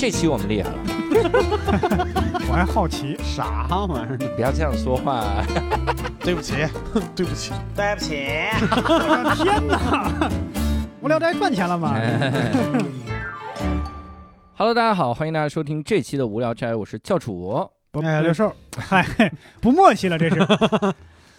[0.00, 0.78] 这期我们厉害了，
[2.48, 4.16] 我还好奇，啥玩意儿？
[4.18, 5.44] 你 不要这样说话。
[6.24, 6.54] 对不起，
[7.14, 8.24] 对不起，对不起，
[8.62, 10.30] 我的天哪！
[11.02, 11.94] 无聊斋赚钱了吗
[14.56, 17.68] ？Hello，大家好，欢迎大家收听这期的无聊斋，我是教主。
[17.90, 19.04] 不哎，刘寿，嗨，
[19.60, 20.36] 不默契了，这是。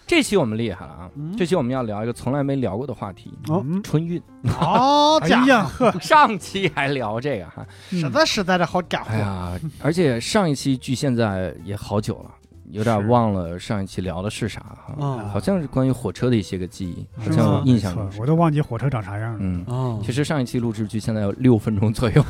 [0.06, 1.10] 这期我们厉害了啊！
[1.16, 4.20] 嗯这期我们要聊一个从来没聊过的话题哦——春运。
[4.46, 12.30] 好哎家伙， 上期还聊这个哈，实在实在的好家伙，哎呀，而且上一期距现在也好久了，
[12.70, 14.94] 有点忘了上一期聊的是啥哈。
[15.06, 18.10] 啊好像是关于火车的一些个记忆，好像我印象中。
[18.18, 19.38] 我都忘记火车长啥样了。
[19.40, 22.22] 嗯，啊其实上一期录制距现在有六分钟左右，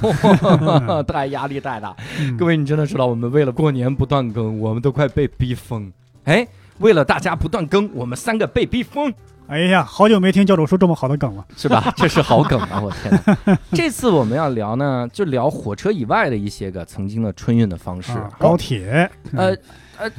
[1.08, 1.96] 太压力太大。
[2.20, 5.90] 嗯各位，你真的知道，我们为了过年不断更，我们都快被逼疯。
[6.24, 6.46] 哎，
[6.78, 9.12] 为了大家不断更，我们三个被逼疯，
[9.46, 11.44] 哎呀，好久没听教主说这么好的梗了。
[11.56, 11.92] 是吧？
[11.96, 12.80] 这是好梗啊！
[12.80, 13.58] 我天哪！
[13.72, 18.12] 这次我们要聊呢，就聊火车以外的一些个曾经的春运的方式。
[18.12, 19.54] 啊高铁，呃
[19.98, 20.10] 呃，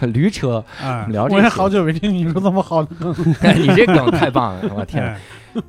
[0.00, 1.36] 呃 驴车，啊，聊这些。
[1.36, 4.74] 我也好久没听你说这么好的梗，哎你这梗太棒了！
[4.74, 5.16] 我天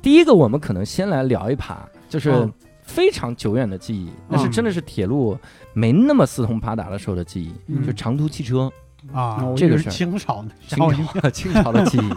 [0.02, 1.78] 第一个，我们可能先来聊一趴，
[2.08, 5.38] 就是嗯非常久远的记忆，那是嗯真的是铁路
[5.74, 7.84] 没那么四通八达的时候的记忆，嗯。
[7.86, 8.70] 就长途汽车，
[9.12, 10.78] 啊，这个是清朝的，清
[11.20, 12.10] 朝 清朝的记忆，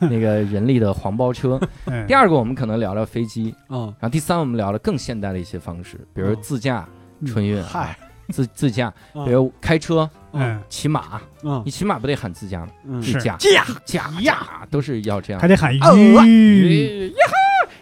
[0.04, 1.58] 那个人力的黄包车。
[1.86, 2.04] 哎。
[2.06, 6.86] 第二个，我们可能聊聊飞机，嗯，然后第三，我们聊了更现代的一些方式，比如嗯自驾
[7.20, 7.96] 嗯春运，嗨，
[8.28, 9.24] 自自驾，嗯。
[9.24, 11.62] 比如开车、嗯，骑马，嗯。
[11.64, 12.68] 你骑马不得喊自驾吗？
[12.86, 13.02] 嗯。
[13.02, 13.36] 是自驾。
[13.38, 13.64] 驾。
[13.84, 14.66] 驾驾。
[14.70, 15.40] 都是要这样。
[15.40, 15.48] 还。
[15.48, 17.34] 得喊哦吁，呀哈，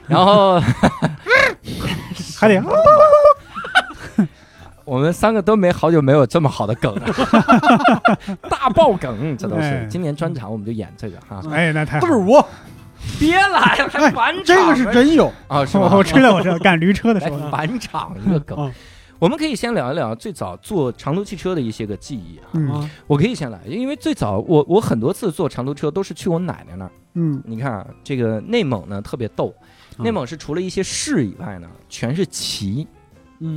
[0.06, 0.60] 然后
[2.38, 2.60] 还得
[4.84, 7.06] 我们三个都没好久没有这么好的梗了，
[8.50, 9.62] 大爆梗，这都是。
[9.62, 9.86] 哎。
[9.90, 12.46] 今年专场我们就演这个哈，哎，那太好都是我，
[13.18, 15.88] 别来了，还返场，这个是真有，啊，是吧？
[15.90, 18.58] 我我知道，我知道，赶驴车的时来候，返场一个梗。
[18.58, 18.72] 嗯。
[19.18, 22.90] 我们可以先聊一聊最早坐长途汽车的一些个记忆啊。
[23.06, 26.90] 我可以先来，因为最早我我很多次坐长途车都是去我奶奶那儿。
[27.14, 27.40] 嗯。
[27.46, 29.54] 你看啊，这个内蒙呢特别逗，
[29.98, 30.04] 嗯。
[30.04, 33.01] 内蒙是除了一些市以外呢，全是旗，嗯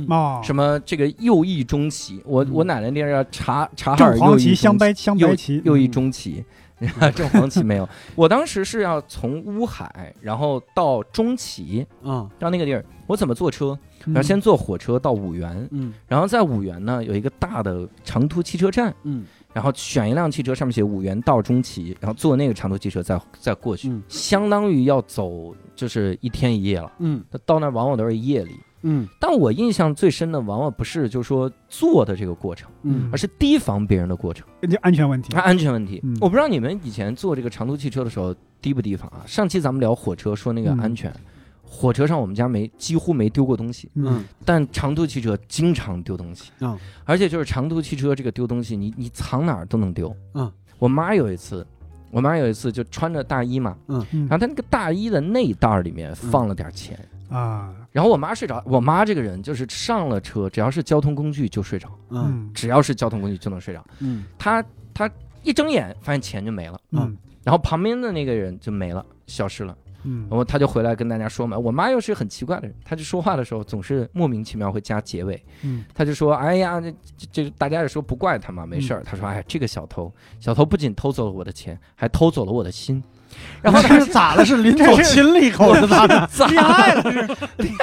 [0.08, 2.50] 哦，什么这个右翼中旗，我嗯。
[2.52, 6.44] 我奶奶那边叫察察哈尔正黄旗、右翼中镶白镶右白旗，右翼嗯中旗，
[7.14, 7.88] 正黄旗没有。
[8.14, 12.28] 我当时是要从乌海，然后到中旗，嗯。
[12.38, 13.78] 到那个地儿，我怎么坐车？
[14.06, 14.14] 嗯。
[14.14, 15.92] 要先坐火车到五原，嗯。
[16.06, 19.24] 然后在五原呢有一个大的长途汽车站，嗯。
[19.52, 24.02] 然后选一辆汽车，上面写五原到中旗，然后坐那个长途汽车再再过去，嗯。
[24.08, 26.92] 相当于要走就是一天一夜了。
[26.98, 27.24] 嗯。
[27.46, 29.06] 到那儿往往都是夜里，嗯。
[29.20, 33.08] 但我印象最深的往往不是就是说做的这个过程，嗯。
[33.12, 34.46] 而是提防别人的过程。
[34.70, 35.34] 就安全问题。
[35.34, 35.40] 啊，。
[35.40, 36.16] 安全问题，嗯。
[36.20, 39.22] 我不知道你们以前坐这个长途汽车的时候提不提防啊？
[39.26, 40.78] 上期咱们聊火车，说那个嗯。
[40.80, 41.12] 安全，
[41.62, 44.24] 火车上我们家没几乎没丢过东西，嗯。
[44.44, 46.78] 但长途汽车经常丢东西，嗯。
[47.04, 50.14] 而且就是长途汽车这个丢东西，你你藏哪儿都能丢。
[50.34, 51.66] 嗯，我妈有一次，
[52.10, 54.04] 我妈有一次就穿着大衣嘛，嗯。
[54.12, 56.98] 然后她那个大衣的内袋儿里面放了点钱。
[57.28, 63.84] 啊，然后我妈睡着，我妈这个人就是上了车，只要是交通工具就睡着，嗯嗯只要是交通工具就能睡着。
[64.00, 64.64] 嗯她
[64.94, 65.10] 她
[65.42, 66.80] 一睁眼发现钱就没了。
[66.92, 69.76] 嗯然后旁边的那个人就没了，消失了。
[70.08, 79.02] 嗯然后他就回来跟大家说嘛，我妈又是很奇怪的人，她就说话的时候总是莫名其妙会加结尾，嗯她就说，哎呀，这这这大家也说不怪她嘛，没事儿。
[79.02, 83.02] 她说，哎，这个小偷，小偷不仅偷走了我的钱，还偷走了我的心。
[83.62, 84.44] 然后他是咋了？
[84.44, 86.26] 是临走亲了一口是咋的？
[86.32, 87.18] 咋恋爱了是
[87.58, 87.74] 恋？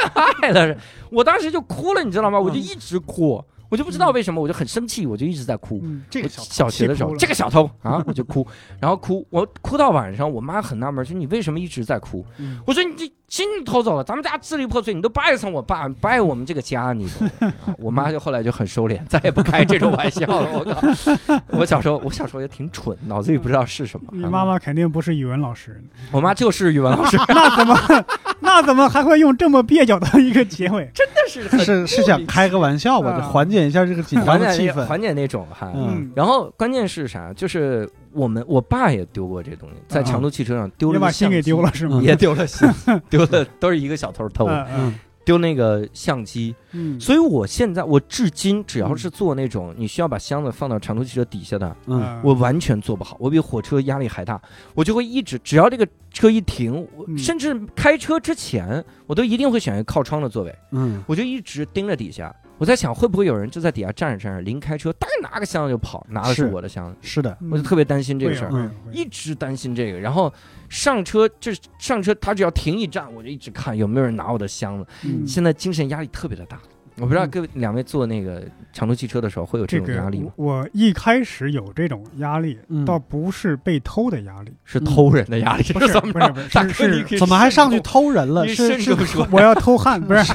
[0.42, 0.78] 爱了是？
[1.09, 2.40] 我当时就哭了，你知道吗？
[2.40, 5.80] 我就一直哭，我就不知道为什么，我就很生气，我就一直在哭。
[5.84, 8.46] 嗯这个小小学的时候，这个小偷啊，我就哭，
[8.80, 12.25] 然后哭，我哭到晚上，我妈很纳闷，说你为什么一直在哭？
[12.38, 20.47] 嗯我说你这心偷走了，咱们家支离破碎，你都不爱上我爸，不爱我们这个家，你懂 啊我妈就后来就很收敛，再也不开这种玩笑了。
[20.53, 21.41] 我靠！
[21.57, 24.05] 我小时候，我小时候也挺蠢，脑子里不知道是什么。
[24.11, 28.05] 你妈妈肯定不是语文老师，我妈就是语文老师， 那怎么
[28.41, 30.88] 那怎么还会用这么蹩脚的一个结尾？
[30.94, 34.86] 真的是是是想开个玩笑吧，啊就缓解一下这个紧张的气氛。
[34.86, 35.71] 缓解那种哈。
[35.74, 37.33] 嗯然后关键是啥？
[37.33, 41.42] 就是我们我爸也丢过这东西，在长途汽车上丢了也把个相机。
[41.42, 42.01] 心给 丢了，是吗？
[42.01, 42.69] 也丢了心，
[43.10, 44.94] 丢了都是一个小偷偷的，
[45.25, 46.56] 丢那个相机。
[46.71, 47.00] 嗯。
[47.00, 52.19] 所以我现在我至今只要是做那种你需要把箱子放到长途汽车底下的，嗯。
[52.24, 54.42] 我完全做不好，我比火车压力还大，
[54.74, 56.88] 我就会一直只要这个车一停，
[57.18, 61.04] 甚至开车之前，我都一定会选一个靠窗的座位，嗯。
[61.07, 66.48] 我就一直盯着底下，我在想会不会有人就在底下站着站着，临开车，当拿个箱子就跑，拿的是是。
[66.54, 68.71] 我的箱子，是的，我就特别担心这个事儿。
[68.92, 70.31] 一直担心这个，然后
[70.69, 74.86] 上车就是上车，他只要停一站，我就一直看有没有人拿我的箱子。
[75.04, 75.27] 嗯。
[75.27, 76.62] 现在精神压力特别的大，
[77.00, 80.31] 我不知道嗯各位两位坐那个长途汽车的时候会有这这个种压力吗？
[80.36, 85.88] 我我一开始有这种压力，嗯倒不是被偷的压力，是偷人的压力，不是？
[86.00, 88.45] 不是不是大是怎么还上去偷人了？
[88.45, 88.95] 你是是
[89.31, 90.24] 我要偷汉，不是，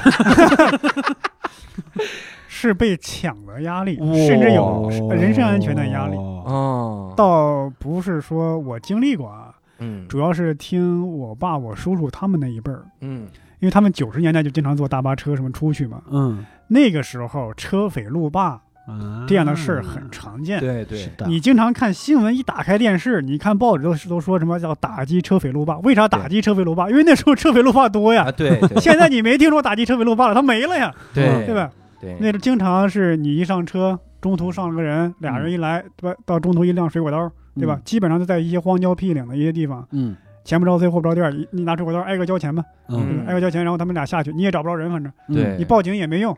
[2.47, 3.97] 是被抢的压力，
[4.27, 6.15] 甚至有人身安全的压力。
[6.15, 13.27] 哦哦，倒不是说我经历过啊，嗯主要是听我爸、我叔叔他们那一辈儿，嗯
[13.59, 16.01] 因为他们九十年代就经常坐大巴车什么出去嘛。
[16.11, 20.59] 嗯那个时候车匪路霸啊这样的事儿很常见。
[20.59, 25.77] 对对，你经常看新闻，一打开电视，你看报纸都是都说什么叫打击车匪路霸？
[25.79, 26.89] 为啥打击车匪路霸？
[26.89, 28.31] 因为那时候车匪路霸多呀啊。
[28.31, 31.69] 对对 现在你没听说打击车匪路霸了，他没了呀，对对吧？
[31.99, 36.17] 对那个经常是你一上车，中途上了个人，俩人一来，对吧？
[36.25, 37.75] 到中途一亮水果刀，对吧？
[37.75, 37.81] 嗯？
[37.83, 40.15] 基本上就在一些荒郊僻岭的一些地方，嗯
[40.49, 45.13] 前不着村后不着店儿，你你拿水果刀挨个交钱吧，嗯挨个交钱，然后他们俩下去，你也找不着人，反正
[45.59, 46.35] 你报警也没用，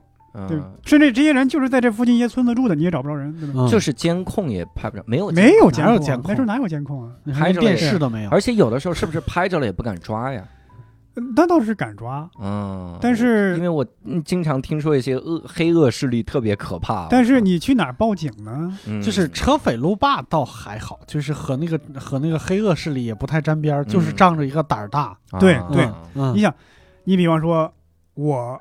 [0.49, 3.53] 对嗯，甚至这些人就是在这附近一些村子住的，你也找不着人，对吧？
[3.55, 7.11] 嗯就是监控也拍不着，没有监没有哪监控啊，有监控那时候哪有监控啊？
[7.23, 10.43] 你拍着电视都没有，而且有的时候是不是拍着了也不敢抓呀？
[11.15, 18.77] 嗯那倒是敢抓，嗯，但是因为我嗯经常听说一些恶黑恶势力特别可怕，但是你去哪儿报警呢？
[18.87, 19.01] 嗯。
[19.01, 24.15] 就是车匪路霸倒还好，就是和那个和那个黑恶势力也不太沾边儿，就是嗯。
[24.15, 25.17] 仗着一个胆儿大。
[25.39, 26.33] 对啊对嗯。
[26.33, 26.53] 你想，
[27.03, 27.71] 你比方说，
[28.13, 28.57] 我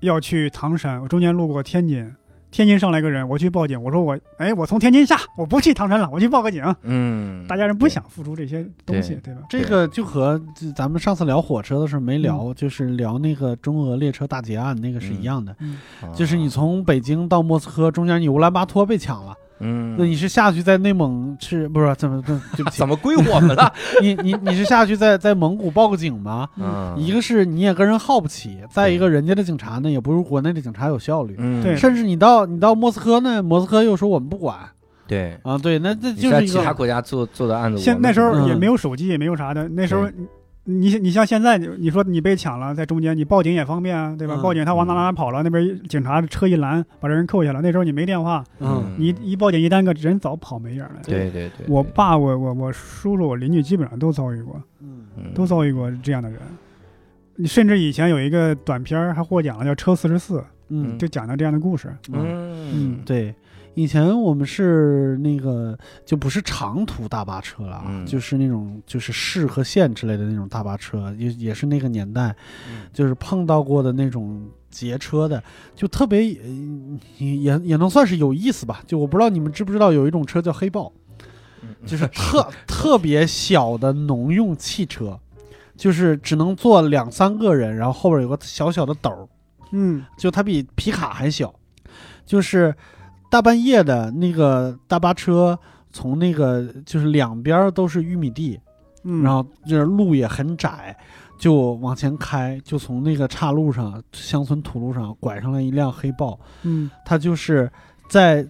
[0.00, 2.14] 要去唐山，我中间路过天津，
[2.50, 6.62] 天津上来个人，我去报警，我说我，哎，我从天津下，我不去唐山了，我去报个警。
[6.82, 9.42] 嗯，大家人不想付出这些东西，对吧？
[9.48, 10.40] 这个就和
[10.74, 15.78] 咱们上次聊火车的时候没聊，就是聊那个中俄列车大劫案那个是一样的，嗯。
[16.14, 21.94] 就是你从北京到莫斯科中间，你乌兰巴托被抢了，嗯，那你是下去在内蒙是不是？
[21.96, 22.78] 怎么怎么对不起。
[22.78, 23.72] 怎，么归我们 了？
[24.00, 26.48] 你你你是下去在在蒙古报个警吗？
[26.56, 31.62] 嗯，一个是你也跟人耗不起，再一个人家的警察呢也不如国内的警察有效率，嗯。
[31.62, 31.76] 对。
[31.76, 34.56] 甚至你到你到莫斯科呢，莫斯科又说我们不管。
[35.06, 38.46] 对，啊，对，那那就是一个在其他国家做做的案子，现那时候嗯。
[38.48, 39.68] 也没有手机，也没有啥的。
[39.70, 40.06] 那时候，
[40.64, 44.34] 你你像现在，你说你被抢了，在中间你报警也方便啊，对吧？
[44.36, 47.60] 嗯报警他往哪哪哪跑了，那边警察车一拦，把这人扣下了。
[47.62, 50.90] 那时候你没电话，嗯你一报警一耽搁，人早跑没影了。
[51.02, 56.38] 对对对，我爸、我我我叔叔、我邻居基本上都遭遇过，嗯嗯都遭遇过这样的人。
[57.36, 61.90] 你甚至以前有一个短片还获奖了，叫《车四十四》，嗯就讲的这样的故事。
[62.12, 63.34] 嗯对，
[63.74, 72.34] 以前我们是那个就不是长途大巴车了啊，嗯就是那种就是市和县之类的那种大巴车，也也是那个年代，
[72.68, 75.42] 嗯就是碰到过的那种劫车的，
[75.74, 78.82] 就特别呃也也也能算是有意思吧。
[78.86, 80.92] 就我不知道你们知不知道有一种车叫黑豹，
[81.62, 85.18] 嗯就是特特别小的农用汽车。
[85.76, 89.26] 就是只能坐两三个人，然后后边有个小小的斗儿，
[89.72, 91.54] 嗯就它比皮卡还小，
[92.26, 92.74] 就是
[93.30, 95.58] 大半夜的那个大巴车
[95.92, 98.60] 从那个就是两边都是玉米地，
[99.04, 100.94] 嗯，然后就是路也很窄，
[101.38, 106.90] 就往前开，就从那个岔路上乡村土路上拐上来一辆黑豹，嗯。
[107.04, 107.70] 它就是
[108.08, 108.46] 在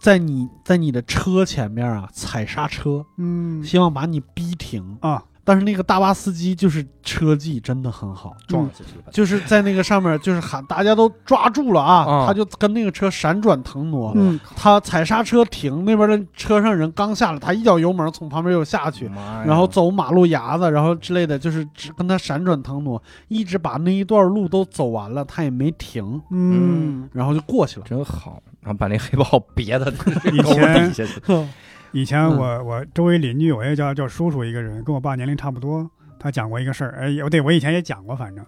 [0.00, 3.62] 在你在你的车前面啊踩刹车，嗯。
[3.62, 4.96] 希望把你逼停。
[5.00, 12.26] 啊，但是那个大巴司机就是车技真的很好，撞死去了，就是在那个上面，就是喊大家都抓住了啊，啊。
[12.26, 14.40] 他就跟那个车闪转腾挪，嗯。
[14.56, 19.44] 他踩刹车停，那边的车上人刚下来，他一脚油门从旁边又下去，妈呀。
[19.46, 27.86] 然后走马路牙子，然后之类的，就是只跟他闪转腾挪，一直把那一段路都走完了，他也没停，嗯，然后就过去了。
[27.86, 29.92] 真好，然后把那黑豹别的
[30.32, 31.20] 以前底下去，
[31.94, 32.36] 以前嗯。
[32.36, 35.90] 我我周围邻居，我也叫叫叔叔一个人，跟我爸年龄差不多。
[36.18, 38.44] 他讲过一个事儿，哎，对我以前也讲过，反正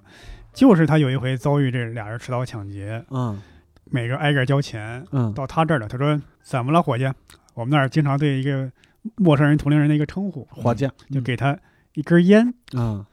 [0.53, 3.41] 就是他有一回遭遇这俩人持刀抢劫，嗯。
[3.89, 5.33] 每个挨个交钱，嗯。
[5.33, 7.09] 到他这儿了，他说怎么了，伙计？
[7.55, 8.71] 我们那儿经常对一个
[9.15, 11.57] 陌生人、同龄人的一个称呼，伙计就给他
[11.95, 13.05] 一根烟，嗯。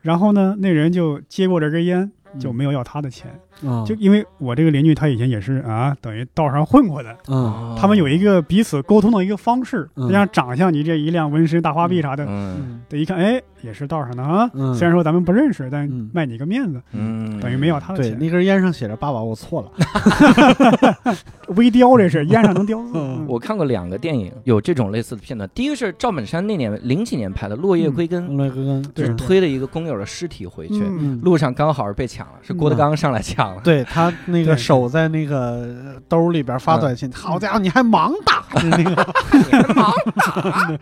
[0.00, 2.10] 然后呢，那人就接过这根烟，
[2.40, 10.10] 就没有要他的钱，嗯就因为我这个邻居他以前也是啊，等于道上混过的，嗯他们有一个彼此沟通的一个方式，嗯。
[10.10, 12.80] 像长相，你这一辆纹身大花臂啥的，嗯。
[12.88, 14.50] 这一看，哎，也是道上的啊。
[14.54, 14.74] 嗯。
[14.74, 16.10] 虽然说咱们不认识，但嗯。
[16.12, 18.18] 卖你个面子，嗯，等于没要他的对，钱。
[18.18, 19.70] 那根烟上写着“爸爸，我错了。
[21.56, 22.78] 微雕这是烟上能雕。
[23.26, 25.48] 我看过两个电影，有这种类似的片段。
[25.54, 29.26] 第一个是赵本山那年零几年拍的《落叶归根》，落叶归根就是对。
[29.26, 30.82] 推了一个工友的尸体回去，
[31.22, 33.60] 路上刚好是被抢了，是郭德纲上来抢了。
[33.62, 40.78] 对他那个手在那个兜里边发嗯短信，好家伙，你还盲打就是那个，忙打，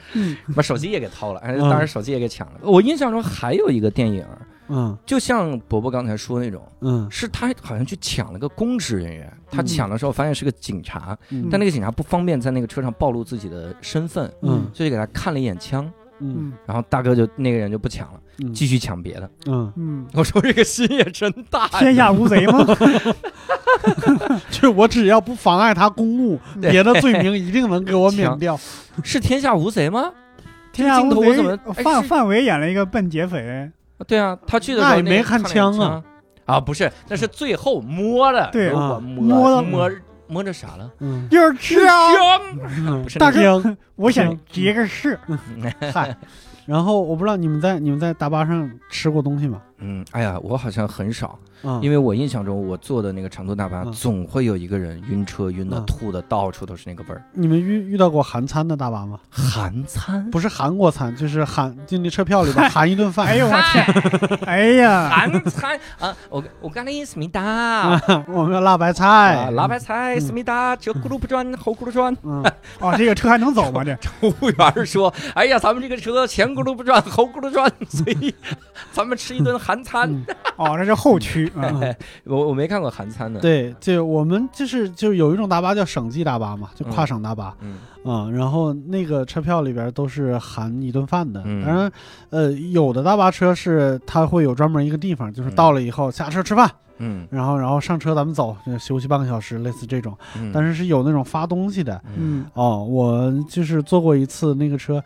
[0.55, 1.61] 把手机也给掏了，哎嗯。
[1.69, 2.55] 当然手机也给抢了。
[2.63, 4.25] 我印象中还有一个电影，
[4.69, 4.97] 嗯。
[5.05, 7.07] 就像伯伯刚才说那种，嗯。
[7.11, 9.67] 是他好像去抢了个公职人员，他嗯。
[9.67, 11.49] 抢的时候发现是个警察，嗯。
[11.51, 14.71] 但那个警察不方便在那个车上暴露自己的身份，嗯。
[14.73, 16.35] 所以给他看了一眼枪，嗯。
[16.39, 16.53] 嗯。
[16.67, 18.53] 然后大哥就那个人就不抢了，嗯。
[18.53, 19.31] 继续抢别的。
[19.47, 22.65] 嗯，嗯，我说这个心也真大呀，天下无贼吗？
[24.51, 26.71] 就是我只要不妨碍他公务，对。
[26.71, 28.59] 别的罪名一定能给我免掉。
[29.03, 30.11] 是天下无贼吗？
[30.73, 33.71] 天下无镜头我怎么范范伟演了一个笨劫匪，
[34.07, 36.03] 对啊，他去的时候也没个了眼看枪啊。
[36.45, 39.91] 啊，不是，那是最后摸的，对我啊摸摸了摸
[40.29, 40.91] 摸着啥了？
[41.01, 41.89] 嗯，就是是枪。
[42.85, 45.19] 枪，不是大哥，我想结个誓，
[45.93, 46.17] 嗨。
[46.67, 49.63] 然后我不知道你们在你们在大巴上吃过东西吗？
[49.79, 53.93] 嗯，哎呀，我好像很少，啊，因为我印象中我坐的那个长途大巴嗯。
[53.93, 55.87] 总会有一个人晕车晕的嗯。
[55.87, 57.23] 吐的到处都是那个味儿。
[57.33, 59.19] 你们遇遇到过韩餐的大巴吗？
[59.31, 60.31] 韩餐？
[60.31, 63.27] 不是韩国餐，就是韩就那车票里边 含一顿饭。
[63.27, 67.43] 哎呦我天，哎呀，韩餐啊，我我咖喱思密达。
[67.43, 72.17] 啊， 我们要辣白啊，菜，辣白菜思密达，这轱辘不转后轱辘转。
[72.23, 72.43] 嗯，
[72.81, 73.83] 哦，这个车还能走吗？
[73.85, 73.97] 这。
[74.21, 78.35] 服务员说：“哎呀，咱们这个车前轱辘不转后轱辘转，所以
[78.93, 80.09] 咱们吃一顿韩餐。
[80.11, 80.25] 嗯
[80.57, 81.69] 哦，那是后驱啊。
[81.83, 81.95] 嗯
[82.25, 83.41] 我我没看过韩餐的。
[83.41, 91.43] 对，就我们就是就是有一种大巴叫省际大巴嘛，就跨省大巴嗯啊、然后那个车票里边都是含一顿饭的。
[91.45, 91.93] 嗯当然，
[92.31, 100.17] 呃，有的大巴车是它会有专门一个地方，就是嗯到了以后下车吃饭，嗯然后然后上车咱们走，就休息半个小时，类似这种。
[100.39, 102.01] 嗯，但是是有那种发东西的。
[102.17, 105.03] 嗯，哦，我就是坐过一次那个车，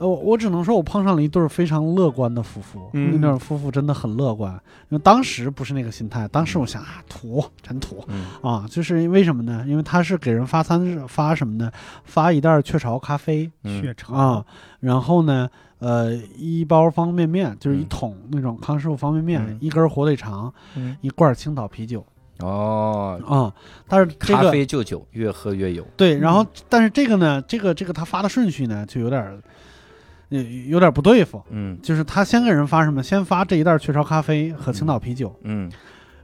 [0.00, 4.50] 呃，我我只能说我碰上了一对儿非常乐观的夫妇，嗯那对儿夫妇真的很乐观。
[4.88, 9.62] 因为当时不是那个心态，当时我想啊，土，真土嗯啊，就是为什么呢？
[9.68, 11.70] 因为他是给人发餐发什么呢？
[12.04, 14.44] 发一袋雀巢咖啡嗯血肠啊，
[14.80, 15.46] 然后呢，
[15.80, 22.02] 呃，一包方便面，就是一嗯桶那种康师傅方便面，嗯一根火腿肠，嗯一罐青岛啤酒
[22.38, 23.52] 哦，啊。
[23.86, 25.86] 但是这咖啡就酒，越喝越有。
[25.94, 29.38] 对，然后但是这个呢，这个这个他发的顺序呢，就有点儿，
[30.30, 31.40] 有有点不对付。
[31.50, 33.02] 嗯就是他先给人发什么？
[33.02, 35.70] 先发这一袋雀巢咖啡和青岛啤酒，嗯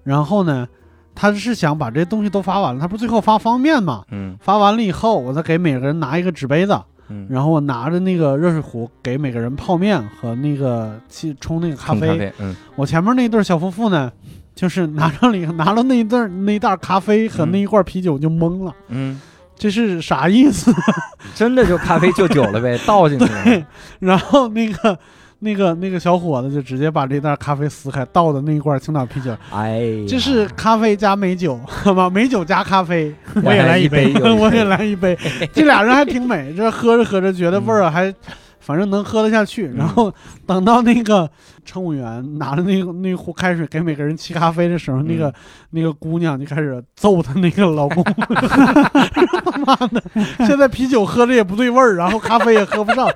[0.02, 0.66] 然后呢，
[1.14, 4.04] 他是想把这些东西都发完了，他不最后发方便吗？
[4.10, 12.06] 嗯发完了以后，我再给每个人拿一个纸杯子，嗯，然后我拿着那个热水壶给每个人泡面和那个去冲那个咖啡。
[12.08, 14.12] 咖啡，嗯我前面那对小夫妇呢，
[14.54, 19.20] 就是拿上了拿了那一袋那一袋咖啡和那一罐啤酒就懵了，嗯，
[19.58, 20.72] 这是啥意思？
[21.34, 23.66] 真的就咖啡就酒了呗， 倒进去了。
[23.98, 24.98] 然后那个
[25.40, 32.08] 那个那个小伙子就直接把这袋咖啡撕开，倒的那一罐青岛啤酒，哎，这是咖啡加美酒，好吧？
[32.10, 35.16] 美酒加咖啡，我也来一一杯我也来一杯。
[35.52, 38.14] 这俩人还挺美，这喝着喝着觉得味儿啊还。
[38.66, 40.12] 反正能喝得下去，然后
[40.44, 41.30] 等到那个
[41.64, 45.35] 乘务员拿着那个那壶开水给每个人沏咖啡的时候，那个嗯。
[45.70, 50.02] 那个姑娘就开始揍她那个老公，他 妈的，
[50.46, 53.06] 现在啤酒喝着也不对味儿，然后咖啡也喝不上，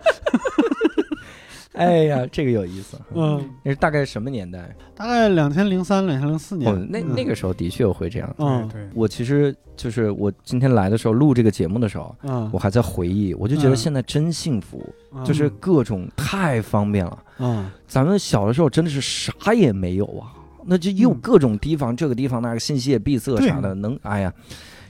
[1.78, 2.98] 哎呀，这个有意思。
[3.14, 4.74] 嗯，那是大概什么年代？
[4.94, 8.34] 大概两千零三、两千零四年，哦，那那个时候的确会这样。
[8.38, 8.68] 嗯。
[8.68, 12.50] 对，我其实就是我今天来的时候录这个节目的时候，嗯。
[12.52, 13.76] 我还在回忆，我就觉得嗯。
[13.76, 14.84] 现在真幸福，
[15.14, 15.24] 嗯。
[15.24, 17.18] 就是各种太方便了。
[17.38, 17.70] 嗯。
[17.86, 20.32] 咱们小的时候真的是啥也没有啊，
[20.66, 24.34] 那就又嗯各种地方，这个地方那个信息也闭塞啥的，能哎呀，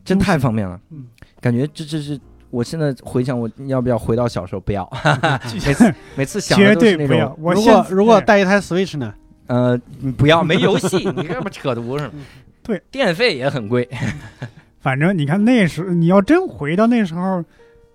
[0.03, 0.81] 真太方便了。
[0.91, 1.05] 嗯，
[1.43, 2.19] 感觉这这是
[2.51, 4.61] 我现在回想，我要不要回到小时候？
[4.61, 4.89] 不要，
[5.67, 7.37] 每次每次想的绝都是那对不要种。
[7.39, 9.15] 如我现果如果带一台 Switch 呢？
[9.47, 12.11] 呃，你不要没游戏， 你这不扯犊子？
[12.63, 13.89] 对，电费也很贵。
[14.81, 17.45] 反正你看那时候，你要真回到那时候，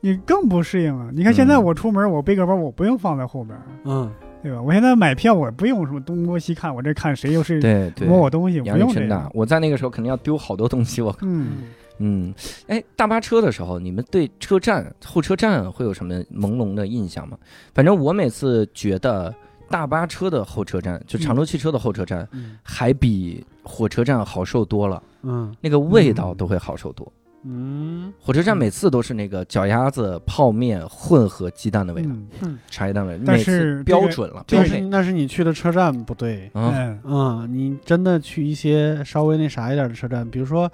[0.01, 1.12] 你更不适应了。
[1.13, 4.12] 你看现在嗯我出门，我背个包，我不用放在后边，嗯
[4.43, 4.62] 对吧？
[4.62, 7.59] 我现在买票，我不用什么东摸西看，我这看谁又是
[8.05, 11.01] 摸我东西，不用这我在那个时候肯定要丢好多东西。
[11.01, 11.53] 我嗯，
[12.00, 12.34] 嗯，
[12.68, 17.38] 哎，大巴车的时候，你们对车站候车站会有什么朦胧的印象吗？
[17.74, 19.34] 反正我每次觉得
[19.70, 27.12] 大巴车的候车站，就长途汽车的候车站，嗯还比火车站好受多了，嗯那个味道都会好受多。
[27.48, 32.10] 嗯火车站每次都是那个脚丫子、泡面混合鸡蛋的味道，
[32.42, 34.82] 嗯茶叶蛋味，但是标准了，这个标配。
[34.82, 36.50] 那是那是你去的车站不对。
[36.56, 40.72] 嗯嗯嗯，你真的去一些稍微那啥一点的车站，比如说，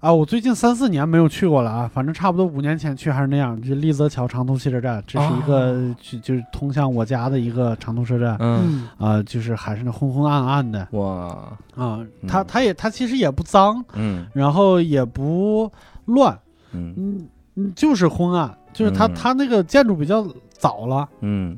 [0.00, 3.60] 啊，我最近三四年没有去过了啊，反正差不多五年前去还是那样。
[3.60, 12.00] 就立泽桥长途汽车站，这是一个就就是通向我家的一个长途车站嗯，嗯啊，就是还是那昏昏暗暗的哇，啊。
[12.28, 15.70] 它嗯它也它其实也不脏，嗯然后也不
[16.04, 16.38] 乱，
[16.72, 21.08] 嗯嗯嗯，就是昏暗，就是它嗯它那个建筑比较早了。
[21.20, 21.56] 嗯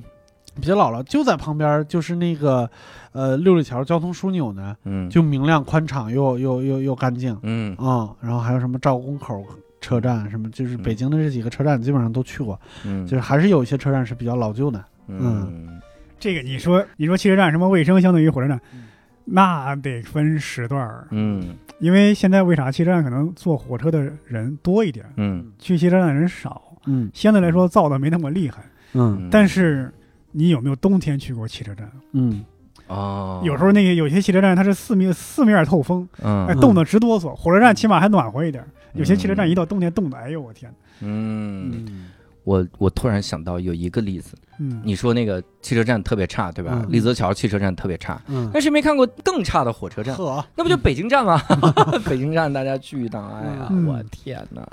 [0.61, 2.71] 比较老了，就在旁边，就是那个，
[3.13, 7.37] 呃，六里桥交通枢纽呢，嗯，就明亮宽敞又又又又干净。
[7.43, 7.75] 嗯。
[7.77, 9.45] 啊、然后还有什么赵公口
[9.81, 14.85] 车站，什么就是北京的这几个车站基本上都去过，嗯，就是还是有一些车站是比较老旧的。
[15.09, 15.81] 嗯。
[16.19, 18.83] 这个你说你说汽车站什么卫生相对于火车站嗯，
[19.25, 21.57] 那得分时段儿，嗯。
[21.79, 25.51] 因为现在为啥汽车站可能坐火车的人多一点，嗯。
[25.59, 27.11] 去汽车站的人少，嗯。
[27.15, 28.63] 相对来说造的没那么厉害。
[28.93, 29.29] 嗯。
[29.31, 29.91] 但是
[30.33, 31.91] 你有没有冬天去过汽车站？
[32.13, 32.45] 嗯。
[32.87, 36.61] 哦，有时候那个有些汽车站它是四面四面透风，哎，嗯。
[36.61, 37.35] 冻得直哆嗦。
[37.35, 42.07] 火车站起码还暖和一点，有些汽车站一到冬天冻得，哎呦我天，嗯，嗯
[42.45, 46.73] 我我突然想到有一个例子，嗯，你说那个汽车站特别差，对吧？
[46.75, 51.41] 嗯立泽桥汽车站特别差，嗯，但是没看过更差的火车站，呵，那不就北京站吗？
[52.09, 54.67] 北京站大家去一趟，哎呀，嗯我天哪！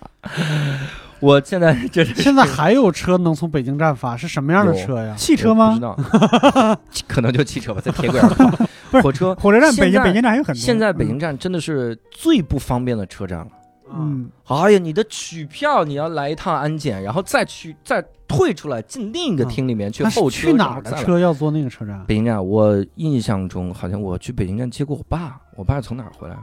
[1.20, 5.16] 我现在真是现在还有车能从北京站发，是什么样的车呀？
[5.18, 5.82] 汽车吗我不知？
[5.82, 8.48] 道， 可能就汽车吧，在铁轨上跑
[8.92, 9.34] 不是火车。
[9.36, 10.60] 火车站北京北京站还有很多。
[10.60, 13.48] 现在北京站真的是最不方便的车站了。
[13.94, 20.48] 嗯，哎呀，你的取票你要来一趟安检，然后再去再退出来进另一个厅里面去候车。
[20.48, 20.92] 去哪儿的？
[20.98, 22.04] 车要坐那个车站？
[22.06, 26.36] 北京站，我印象中好像我去北京站接过我爸，我爸是从哪儿回来？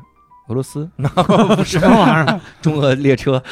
[0.49, 0.87] 俄罗斯？
[0.97, 2.41] 那不是什么玩意儿？
[2.61, 3.43] 中俄列车，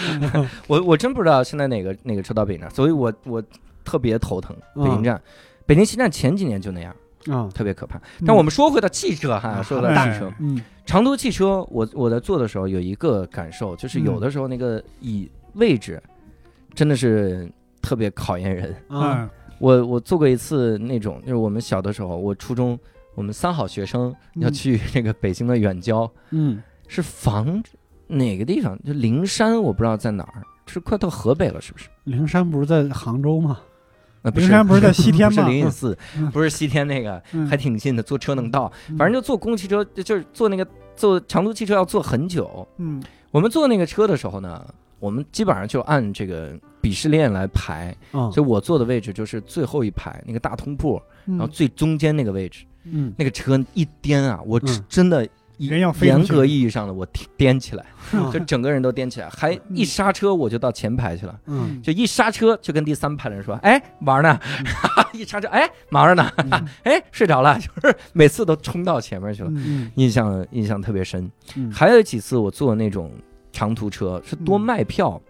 [0.66, 3.42] 我我真不知道现在哪个哪个车到北京站，所以我我
[3.82, 4.54] 特别头疼。
[4.74, 5.20] 北京站，
[5.64, 6.94] 北京西站前几年就那样，
[7.26, 7.98] 嗯特别可怕。
[7.98, 16.02] 嗯但我们说回到汽车哈，说回到汽车，嗯长途汽车，我我在坐的时候有一个感受，就是有的时候那个椅位置
[16.74, 17.50] 真的是
[17.80, 18.74] 特别考验人。
[18.88, 22.76] 嗯嗯我我坐过一次那种，就是我们小的时候，我初中
[23.14, 27.62] 我们三好学生要嗯去那个北京的远郊，嗯是房
[28.08, 28.76] 哪个地方？
[28.82, 31.88] 就灵山，我不知道在哪儿，是快到河北了，是不是？
[32.04, 33.60] 灵山不是在杭州吗？
[34.22, 35.48] 那不灵山不是在西天不是吗？
[35.48, 38.70] 灵隐寺，嗯不是西天那个，嗯还挺近的，坐车能到。
[38.88, 42.66] 嗯反正就坐公共汽车，就就是坐那个坐长途汽车要坐很久。
[42.78, 44.64] 嗯我们坐那个车的时候呢，
[45.00, 52.64] 我们基本上就按这个鄙视链来排，嗯所以我坐的位置就是最后一排那个大通铺，嗯，然后最中间那个位置。
[52.84, 55.30] 嗯那个车一颠啊，我真的一
[55.68, 61.38] 人要飞严格意义上的我颠起来，嗯就整个人都颠起来，还一刹车我就到前排去了。
[61.46, 64.38] 嗯就一刹车，就跟第三排的人说：“哎，玩呢。
[65.12, 66.30] ”一刹车，哎，忙着呢。
[66.38, 66.50] 嗯
[66.84, 69.50] 哎，睡着了， 就是每次都冲到前面去了，
[69.96, 71.30] 印象印象特别深。
[71.56, 73.10] 嗯还有几次我坐那种
[73.52, 75.20] 长途车是多嗯卖票，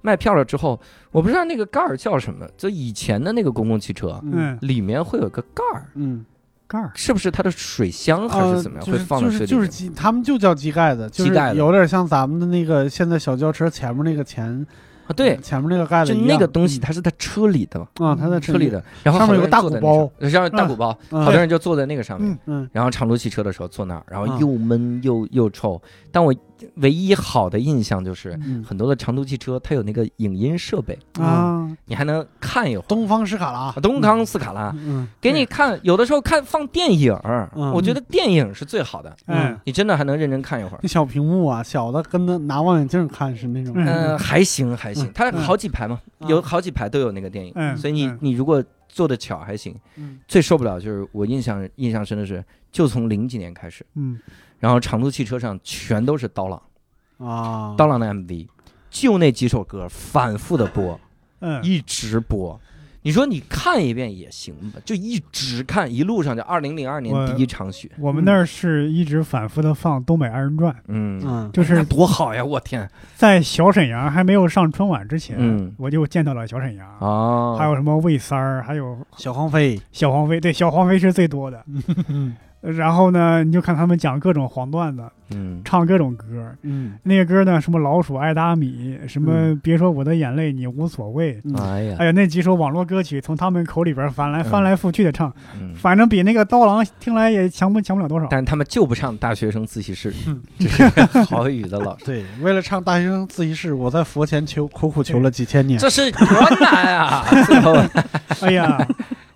[0.00, 6.24] 卖票了之后，我不知道那个盖儿叫什么，就以前的那个公共汽车嗯里面会有个盖儿，嗯，
[6.72, 6.90] 盖儿。
[6.94, 9.46] 是不是它的水箱还是怎么样，呃就是就是会放在这里面？
[9.46, 11.58] 就是机，他们就叫机盖子，就是机盖子。
[11.58, 14.66] 有点像咱们的那个现在小轿车前面那个前
[15.06, 17.80] 啊，对，前面那个盖子就那个东西，它是在车里的。
[17.98, 18.68] 啊，它在车里。
[18.68, 21.22] 的，然后上面有个大鼓包上，上面大鼓包，嗯。
[21.24, 22.30] 好多人就坐在那个上面。
[22.46, 22.62] 嗯。
[22.62, 22.70] 嗯。
[22.72, 24.38] 然后长途汽车的时候坐那儿，然后嗯。
[24.38, 25.80] 又闷又又臭。
[26.12, 26.32] 但我
[26.76, 32.86] 唯一好的印象就是，嗯，很多的长途汽车它有那个影音设备，啊，你还能看一会儿。
[32.86, 33.58] 东方斯卡拉。
[33.58, 34.72] 啊，东康斯卡拉。
[34.76, 37.12] 嗯给你看，有的时候看放电影
[37.74, 39.58] 我觉得电影是最好的，嗯。
[39.64, 40.80] 你真的还能认真看一会儿。
[40.82, 45.06] 那小屏幕啊，小的跟那拿望远镜看是那种，嗯嗯，还行还行。
[45.06, 46.28] 嗯，它好几排嘛，嗯。
[46.28, 48.18] 有好几排都有那个电影，嗯所以你嗯。
[48.20, 49.74] 你如果做的巧还行。
[49.96, 50.18] 嗯。
[50.28, 54.18] 最受不了就是我印象印象深的是，就从零几年开始，嗯
[54.62, 56.62] 然后长途汽车上全都是刀郎，
[57.18, 58.46] 啊，刀郎的 MV，
[58.90, 61.00] 就那几首歌反复的播，
[61.40, 62.60] 嗯，一直播。
[63.04, 71.50] 你说你看一遍也行吧，就一直看，一路上就二零零二年第一场雪，我们那儿是一直反复的放《东北二人转》，嗯，嗯。
[71.52, 72.44] 就是那多好呀！
[72.44, 72.88] 我天。
[73.16, 75.74] 在小沈阳还没有上春晚之前，嗯。
[75.76, 77.56] 我就见到了小沈阳，啊！
[77.58, 81.64] 还有什么魏三儿，还有小黄飞，小黄飞，对，小黄飞是最多的。
[82.06, 85.02] 嗯 然后呢，你就看他们讲各种黄段子，
[85.34, 85.60] 嗯。
[85.64, 86.24] 唱各种歌。
[86.62, 86.94] 嗯。
[87.02, 89.60] 那个歌呢，什么老鼠爱大米，什么嗯。
[89.62, 91.54] 别说我的眼泪你无所谓，嗯。
[91.60, 91.96] 哎呀。
[91.98, 98.28] 还，有那几首网络歌曲从他们口里边翻来翻来覆去的唱，嗯，反正比那个刀郎听来也强不强不了多少。
[98.30, 101.98] 但是他们就不唱大学生自习室嗯，这是郝宇的老。
[101.98, 105.78] 师，对，为了唱大学生自习室， 我在佛前求苦苦求了几千年。
[105.80, 106.26] 这是多
[106.60, 107.24] 难啊！
[107.46, 107.72] 最后。
[108.40, 108.78] 哎呀，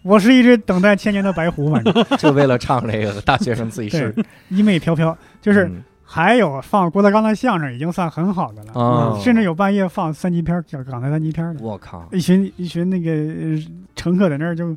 [0.07, 4.15] 我是一只等待千年的白狐，反正 就为了唱这个大学生自习室，
[4.49, 5.83] 衣袂飘飘，就是嗯。
[6.09, 13.61] 还有放郭德纲的相声已经算很好的了，啊，甚至有半夜放三级片儿，叫港台三级片儿的，我靠，一群一群那个呃
[13.97, 14.69] 乘客在那儿就，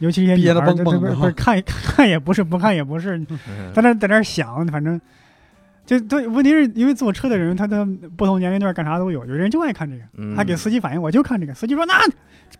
[0.00, 3.16] 尤其一些女的哈不是看 看也不是，不看也不是，
[3.48, 3.72] 嗯。
[3.74, 5.00] 在那在那儿想，反正
[5.88, 7.82] 就对，问题是因为坐车的人，他的
[8.14, 11.98] 不同年龄段干啥都有，有人就爱看这个，嗯他给司机反映，我就看这个，司机说那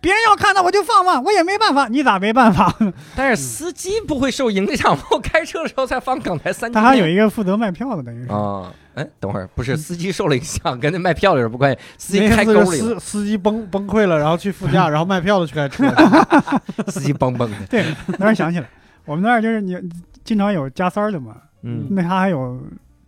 [0.00, 2.74] 别人要看那我就放嘛，我也没办法，你咋没办法？
[3.14, 4.96] 但是司机不会受影响？
[5.10, 8.32] 我开车的时候才放港台三级他，还有一个负责卖票的，等于是。
[8.32, 15.84] 啊，哎，等会儿不是司机受了影响，跟那卖票的人不关系，司机开沟里司，司机崩崩溃了，然后去副驾，然后卖票的去开车。
[16.88, 17.84] 司机崩崩的，对，
[18.16, 18.66] 突然想起来，
[19.04, 19.76] 我们那儿就是你
[20.24, 22.58] 经常有加塞儿的嘛，嗯那他还有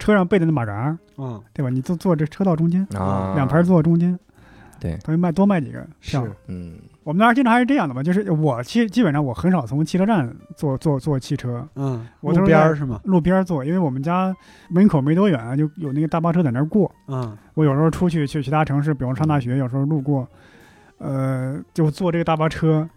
[0.01, 1.71] 车上备的那马扎，嗯，对吧？
[1.71, 4.19] 你坐坐这车道中间，啊，两排坐中间，
[4.81, 6.25] 对他就卖多卖几个票。
[6.25, 13.01] 是嗯我们那儿经常还是这样的嘛，就是我基基本上我很少从汽车站坐坐坐汽车，嗯，路我都是在边儿是吗？
[13.05, 14.35] 路边儿坐，因为我们家
[14.69, 16.91] 门口没多远啊就有那个大巴车在那儿过。
[17.09, 20.27] 嗯我有时候出去去其他城市，比如上大学，有时候路过，
[20.99, 22.89] 呃，就坐这个大巴车。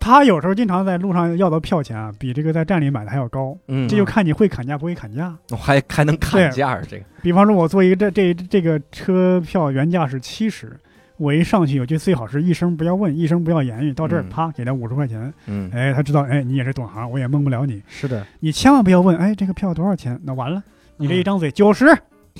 [0.00, 3.56] 他有时候经常在路上要的票钱啊，比这个在站里买的还要高。
[3.66, 5.34] 嗯，这就看你会砍价不会砍价。
[5.50, 7.04] 我还还能砍价儿，这个。
[7.20, 10.74] 比方说，我做一个这这这个车票原价是七十，
[11.16, 14.28] 我一上去，我就最好是一声不要问，一声不要言语，到这儿嗯。
[14.28, 15.70] 啪给他五十块钱，嗯。
[15.74, 20.18] 哎，他知道，哎，你也是懂行，我也蒙不了你，是的，你千万不要问，哎，这个票多少钱？
[20.24, 20.62] 那完了，
[20.96, 21.86] 你这一嗯张嘴九十，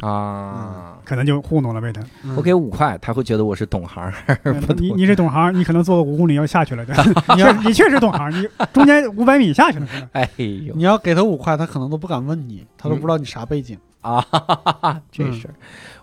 [0.03, 0.97] 啊。
[1.05, 2.03] 可能就糊弄了被他。
[2.25, 4.13] 嗯我给五块，他会觉得我是懂行儿，
[4.45, 6.95] 嗯不懂你你是懂行，你可能坐个五公里要下去了，对？
[7.37, 13.79] 你确你确实懂行，你中间五百米下去了，哎呦你要给他五块，他可能都不敢问你，他都不知道你啥背景。
[14.01, 15.55] 啊，哈哈哈这嗯事儿，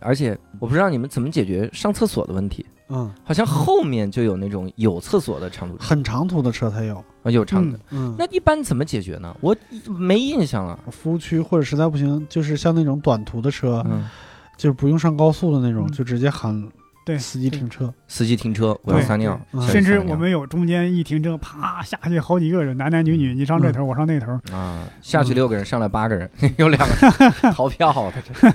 [0.01, 7.01] 而且我不知道你们怎么解决上厕所的问题，嗯，好像后面就有那种有厕所的长途，很长途的车才有。
[7.25, 9.35] 啊有唱的，嗯，那一般怎么解决呢？
[9.41, 9.55] 我
[9.97, 14.07] 没印象了，服务区或者实在不行，就是像那种短途的车，嗯，
[14.55, 16.69] 就是不用上高速的那种，嗯就直接喊
[17.03, 17.91] 对司机停车。
[18.07, 28.51] 司机停车，我要撒尿，甚至我们有中间一停车，啪下去好几个人，男男女女，你上这头，我上那头，啊，下去六个人，上来八个人， 有两个 逃票的，这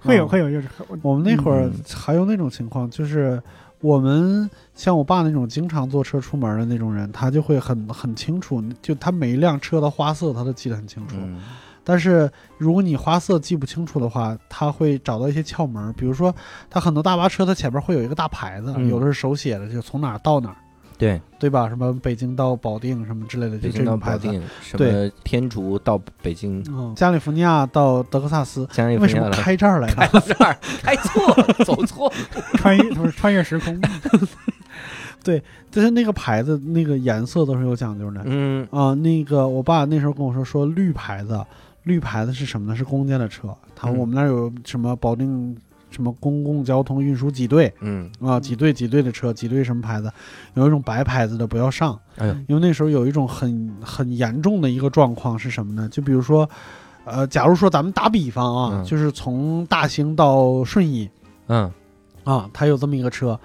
[0.00, 0.68] 会有嗯会有就是
[1.02, 3.40] 我们那会儿嗯还有那种情况，就是
[3.82, 11.16] 我们像我爸那种经常坐车出门的那种人，他就会很很清楚，就他每一辆车的花色他都记得很清楚。
[11.18, 11.40] 嗯。
[11.84, 16.32] 但是如果你花色记不清楚的话，他会找到一些窍门，比如说
[16.70, 18.88] 他很多大巴车，它前面会有一个大牌子，嗯。
[18.88, 20.56] 有的是手写的，就从哪儿到哪儿，
[21.02, 21.68] 对，对吧？
[21.68, 24.26] 什么北京到保定什么之类的，就这北京到种牌子。
[24.26, 30.20] 保定，什对么天竺到北京，嗯，加利福尼亚到德克萨斯，加利福为什么开这儿来开的？
[30.20, 32.12] 这儿，开错，走错，
[32.54, 33.80] 穿越不是穿越时空，
[35.24, 38.22] 对就是那个牌子，那个颜色都是有讲究的。
[38.24, 41.44] 嗯啊、那个我爸那时候跟我说，说绿牌子，
[41.82, 42.76] 绿牌子是什么呢？
[42.76, 43.48] 是公家的车。
[43.74, 45.56] 他我们那儿有什么保定
[45.92, 50.10] 什么公共交通运输几队嗯，啊，几队几队的车，几队什么牌子？
[50.54, 55.88] 有一种白牌子的不要上，哎呦，因为那时候有一种很很严重的一个状况是什么呢？
[55.90, 56.48] 就比如说，
[57.04, 61.08] 呃，假如说咱们打比方啊，嗯就是从大兴到顺义
[61.48, 61.70] 嗯
[62.24, 63.38] 啊，他有这么一个车，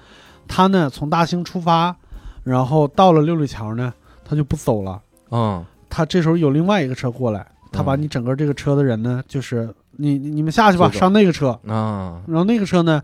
[0.47, 1.95] 他呢从大兴出发，
[2.43, 5.01] 然后到了六里桥呢，他就不走了。
[5.29, 13.01] 嗯他这时候有另外一个车过来，他把嗯你整个这个车的人呢，就是你你你们下去吧，上那个车，啊，然后那个车呢，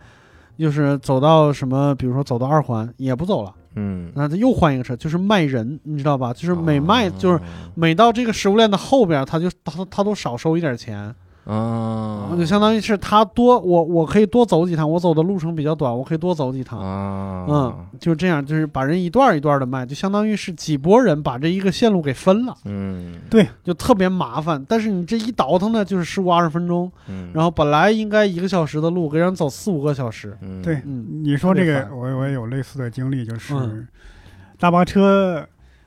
[0.58, 6.32] 就是走到什么，比如说走到二环也不走了，嗯，那他又换一个车，就是卖人，你知道吧？
[6.34, 7.40] 就是每卖、哦就是
[7.76, 11.14] 每到这个食物链的后边，他就他他都少收一点钱，
[11.46, 16.80] 啊，就相当于是他多我我可以多走几趟，我走的路程比较短，我可以多走几趟。
[16.80, 22.56] 啊，嗯，就这样，就是把人一段一段的卖，就相当于是几拨人把这一个线路给分了。
[22.66, 24.64] 嗯，对，就特别麻烦。
[24.70, 30.38] 但是你这一倒腾呢，就是十五二十分钟，嗯，然后本来应该一个小时的路，给人走四五个小时。
[30.42, 33.86] 嗯对嗯你说这个，我我也有类似的经历，就是嗯
[34.58, 35.46] 大巴车，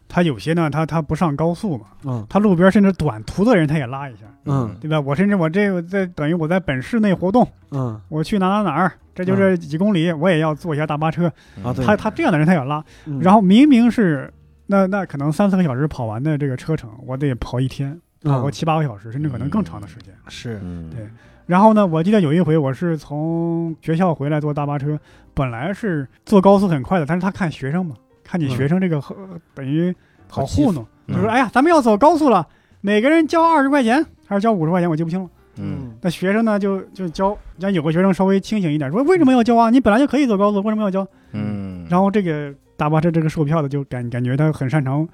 [0.08, 2.26] 它有些呢，他他不上高速嘛，嗯。
[2.28, 4.76] 他路边甚至短途的人他也拉一下，嗯。
[4.80, 5.00] 对吧？
[5.00, 8.00] 我甚至我这个在等于我在本市内活动，嗯。
[8.08, 11.26] 我去哪哪哪儿，这就是几公里，我也要坐一下大巴车。
[11.62, 11.84] 啊对。
[11.84, 13.20] 他他这样的人他也拉，嗯。
[13.20, 14.32] 然后明明是
[14.66, 20.14] 那那可能三四个小时跑完的这个车程，我得跑一天，跑个嗯七八个小时，甚至可能更长的时间。
[20.28, 20.60] 是。
[20.62, 21.08] 嗯，对。
[21.46, 24.98] 然后呢，我记得有一回我是从学校回来坐大巴车，
[25.32, 27.94] 本来是坐高速很快的，但是他看学生嘛，
[28.26, 29.94] 看你学生这个、呃等于
[30.28, 31.14] 好糊弄，嗯。
[31.14, 32.44] 就说哎呀，咱们要走高速了，
[32.80, 35.28] 每个人交二十块钱还是交五十块钱，我记不清了。
[35.58, 35.96] 嗯。
[36.02, 39.70] 那学生呢就就交，像有个学生稍微清醒一点，说为什么要交啊？
[39.70, 41.06] 你本来就可以走高速，为什么要交？
[41.32, 45.06] 嗯，然后这个大巴车这个售票的就感感觉他很擅长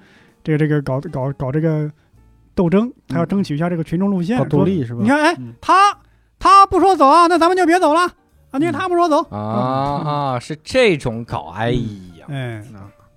[0.43, 1.89] 这个这个搞搞搞这个
[2.55, 4.99] 斗争，他要争取一下这个群众路线，搞独说立是吧？
[5.01, 5.97] 你看，哎，他
[6.39, 8.01] 他不说走啊，那咱们就别走了。
[8.51, 9.23] 啊，因为他不说走。
[9.29, 9.39] 啊
[10.35, 12.63] 啊，是这种搞，哎呀，哎，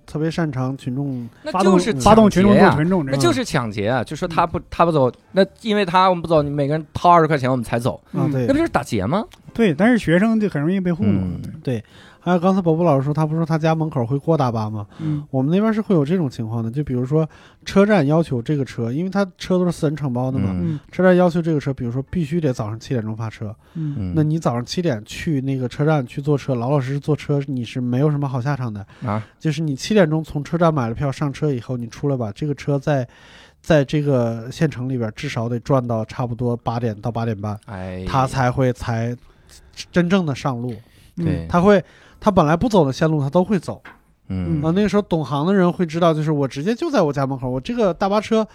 [0.07, 4.03] 特别擅长群众，那发动就是发动群众抢劫呀做群众，那就是抢劫啊！
[4.03, 9.23] 就说他不他不走，那因为他我们不走，你每个人掏二十块钱我们才走，对那不就是打劫吗？
[9.53, 11.83] 对，但是学生就很容易被糊弄嗯，对
[12.27, 14.85] 还有刚才宝宝老师说，他不是说他家门口会过大巴吗？
[14.99, 17.25] 嗯我们那边是会有这种情况的，就比如说
[17.63, 20.53] 车站要求这个车，因为他车都是私人承包的嘛，
[20.91, 28.85] 车站要求这个车，比如说必须得早上七点钟发车，嗯嗯，那你早上七点去那个车站去坐车，老老实实坐车，你是没有什么好下场的。
[29.05, 33.07] 啊，就是你七点钟从车站买了票上车以后，你出来吧，这个车在
[33.61, 39.15] 在这个县城里边至少得转到差不多八点到八点半，哎，他才会才
[39.89, 40.73] 真正的上路。
[41.19, 41.83] 嗯对，他会
[42.19, 43.81] 他本来不走的线路他都会走。
[44.29, 48.45] 嗯啊，那个时候懂行的人会知道，就是我直接就在我家门口，我这个大巴车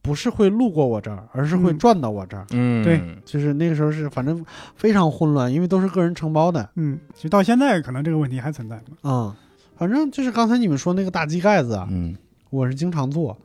[0.00, 2.46] 不是会路过我这儿，而是会嗯转到我这儿。
[2.52, 4.44] 嗯，对就是那个时候是反正
[4.76, 6.68] 非常混乱，因为都是个人承包的。
[6.76, 8.80] 嗯，其实到现在可能这个问题还存在。
[9.02, 9.36] 啊、
[9.76, 12.16] 反正就是刚才你们说那个大机盖子啊，嗯
[12.50, 13.36] 我是经常做，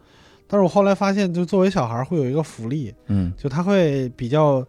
[0.47, 4.63] 但是我后来发现，就作为小孩儿会有一个福利，嗯就他会比较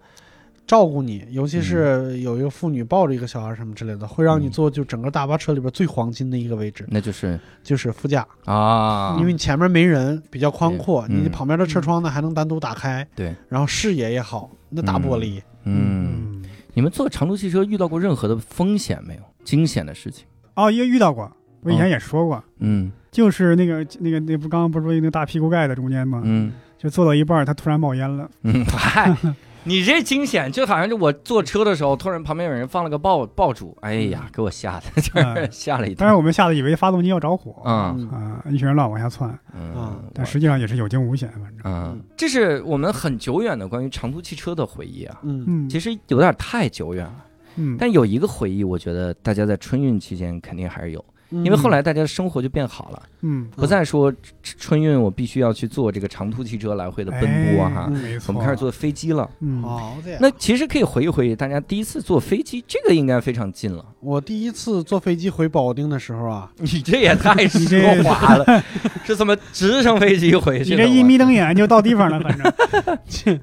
[0.66, 4.50] 照顾你，尤其是有一个妇女抱着一个小孩什么之类的，会让你嗯。
[4.50, 11.24] 坐就整个大巴车里边最黄金的一个位置，那就是就是副驾，啊，因为你前面没人，比较宽阔，嗯。
[11.24, 16.42] 你旁边的车窗呢还能单独打开，对，然后视野也好，那大玻璃，嗯，
[16.74, 19.22] 你们坐长途汽车遇到过任何的风险没有？
[19.44, 20.24] 惊险的事情？
[20.54, 21.30] 哦，也遇到过，
[21.62, 22.90] 我以前也说过，嗯。
[23.10, 26.22] 就是那个那个那不刚刚不是说那个大屁股盖在中间吗？
[26.24, 26.52] 嗯。
[26.78, 28.28] 就坐到一半儿，它突然冒烟了。
[28.42, 29.14] 嗯，嗨。
[29.64, 36.16] 你这惊险，就好像是我坐车的时候，突然旁边有人放了个爆爆竹，哎呀，给我吓的， 就是嗯吓了一当时跳。
[36.16, 38.08] 我们吓得以为发动机要着火，嗯。
[38.12, 39.72] 嗯啊，一群人乱往下窜，嗯。
[39.74, 41.58] 啊，但实际上也是有惊无险，反正。
[41.64, 45.44] 嗯，这是我们很久远的关于长途汽车的回忆啊，嗯。
[45.46, 47.24] 嗯，其实有点太久远了。
[47.56, 57.90] 嗯，但有一个回忆，我觉得大家在春运期间肯定还是有，嗯，因为后来大家的生活就变好了，嗯，不再说春运我必须要去坐这个长途汽车来回的奔波哈，
[58.26, 59.28] 我们开始坐飞机了。
[59.40, 60.18] 嗯，好的。
[60.20, 63.84] 那其实可以回忆回忆大家第一次坐飞机，这个应该非常近了。
[64.00, 68.64] 我第一次坐飞机回保定的时候啊， 你这也太奢华了，
[69.04, 70.70] 是怎么直升飞机回去？
[70.72, 72.52] 你这一眯瞪眼就到地方了，反正。
[73.08, 73.40] 这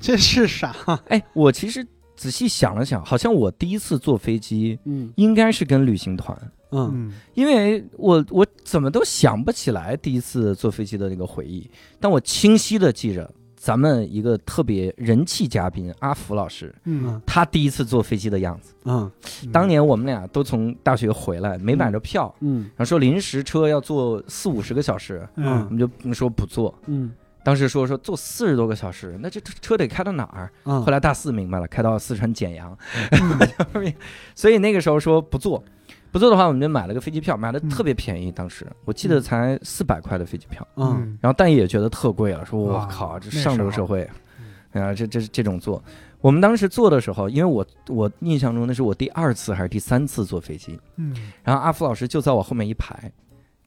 [0.00, 0.74] 这是啥？
[1.08, 1.86] 哎，我其实
[2.22, 5.12] 仔细想了想，好像我第一次坐飞机嗯。
[5.16, 6.38] 应该是跟旅行团，
[6.70, 6.88] 嗯。
[6.94, 18.72] 嗯因为我我怎么都想不起来第一次坐飞机的那个回忆，但我清晰的记着咱们一个特别人气嘉宾阿福老师，嗯，他第一次坐飞机的样子。
[18.84, 19.10] 嗯。
[19.52, 22.70] 当年我们俩都从大学回来，没买着票，嗯。
[22.76, 25.44] 然后说临时车要坐四五十个小时，嗯。
[25.44, 26.72] 我嗯们就说不坐。
[26.86, 27.10] 嗯
[27.44, 30.50] 当时说说坐四十多个小时，那这车车得开到哪儿？
[30.64, 32.76] 嗯，后来大四明白了，开到四川简阳，
[34.34, 35.62] 所以那个时候说不坐，
[36.10, 38.66] 不坐的话，我们就买了个飞机票，买的特别便宜，当时。
[38.84, 41.18] 我记得才四百块的飞机票，嗯。
[41.20, 44.08] 然后但也觉得特贵了，说我啊靠，这上流社会，
[44.72, 45.82] 啊，这这这种坐，
[46.20, 51.12] 我们当时坐的时候，因为我我印象中那是我第二次还是第三次坐飞机，嗯。
[51.42, 53.10] 然后阿福老师就在我后面一排，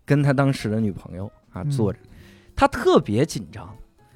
[0.06, 1.70] 跟他当时的女朋友啊嗯。
[1.70, 2.00] 坐着，
[2.56, 3.68] 他特别紧张，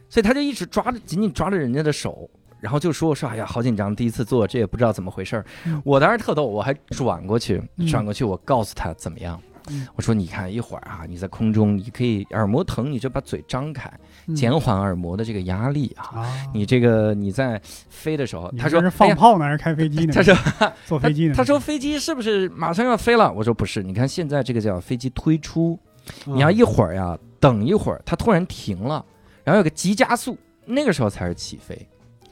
[0.09, 5.45] 所以他就一直抓着紧紧抓着人家的手，然后就说说哎呀好紧张，第一次做这也不知道怎么回事儿。
[5.65, 9.39] 嗯我当时特逗，我还转过去嗯转过去，我告诉他怎么样。
[9.71, 13.91] 嗯我说：“你看，一会儿啊，你在空中，你可以耳膜疼，你就把嘴张开，
[14.25, 16.21] 嗯减缓耳膜的这个压力啊。
[16.21, 20.13] 啊，你这个你在飞的时候，他说是放炮呢还是开飞机呢？
[20.15, 20.35] 他说
[20.87, 21.35] 坐飞机呢？
[21.35, 23.31] 他说飞机是不是马上要飞了？
[23.31, 25.77] 我说不是，你看现在这个叫飞机推出，
[26.25, 29.03] 嗯你要一会儿呀，等一会儿，它突然停了，
[29.43, 31.75] 然后有个急加速，那个时候才是起飞。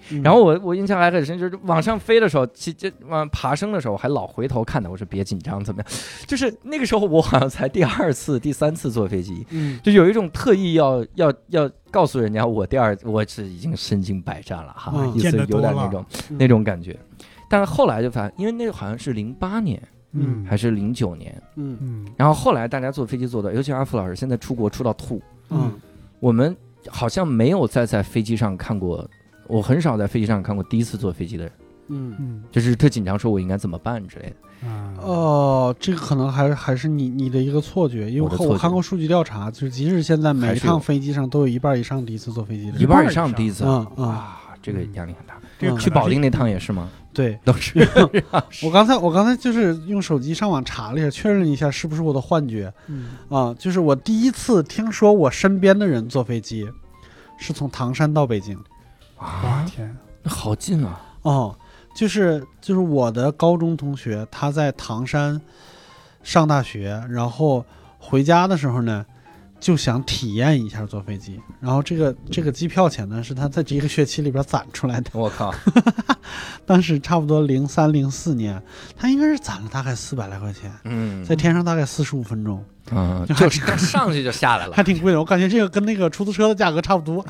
[0.09, 5.91] 嗯然后我我印象还很深，就是往上飞的时候，起这往爬升的时候，我还老回头看他，我说别紧张，怎么样？
[6.25, 16.97] 就是那个时候我好像才第二次、第三次坐飞机，嗯就有一种特意要要要告诉人家我第二我是已经身经百战了哈，嗯意思有点那种嗯那种感觉。
[17.49, 20.45] 但是后来就发现，因为那个好像是零八年嗯。
[20.47, 21.77] 还是零九年，嗯。
[21.81, 22.05] 嗯。
[22.15, 25.71] 然后后来大家坐飞机坐的，尤其阿福老师现在出国出到吐，嗯。
[26.19, 26.55] 我们
[26.87, 29.07] 好像没有再在飞机上看过，
[29.47, 31.53] 我很少在飞机上看过第一次坐飞机的人，
[31.89, 32.15] 嗯。
[32.19, 32.43] 嗯。
[32.51, 34.67] 就是特紧张，说我应该怎么办之类的。
[34.67, 34.93] 啊。
[34.99, 44.07] 哦，这个可能还还是你你的一个错觉，因为我看过数据调查，就是即使现在每一趟飞机上都有一半以上第一次坐飞机的人，一半以上第一次，嗯嗯。
[44.07, 45.37] 哇，这个压力很大。
[45.59, 46.89] 这个去保定那趟也是吗？
[47.17, 47.39] 对。
[47.43, 47.79] 都是。
[48.63, 53.53] 我刚才我刚才就是用手机上网查了一下，确认了一下是不是我的幻觉嗯啊？
[53.57, 56.69] 就是我第一次听说我身边的人坐飞机，
[57.39, 58.55] 是从唐山到北京
[59.17, 61.01] 哇啊，天，那好近啊！
[61.23, 61.57] 哦。
[61.95, 65.41] 就是就是我的高中同学，他在唐山
[66.21, 67.65] 上大学，然后
[67.97, 69.03] 回家的时候呢，
[69.59, 71.39] 就想体验一下坐飞机。
[71.59, 75.09] 然后这个这个机票钱呢，是他在这一个学期里边攒出来的。
[75.13, 75.53] 我靠，
[76.65, 78.61] 当时差不多零三零四年，
[78.95, 85.19] 他应该是攒了大概四百来块钱，嗯在天上大概四十五分钟，嗯，就上去就下来了还，挺贵的。
[85.19, 87.25] 我感觉这个跟那个出租车的价格差不多。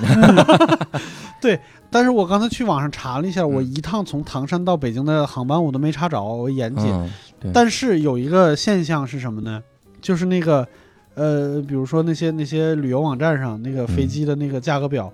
[1.40, 1.60] 对，
[1.92, 7.12] 但是我刚才去网上查了一下，我一趟从唐山到北京的航班我都没查着，我严谨。
[7.54, 9.62] 但是有一个现象是什么呢？
[10.02, 10.68] 就是那个，
[11.18, 15.12] 呃，比如说那些那些旅游网站上那个飞机的那个价格表，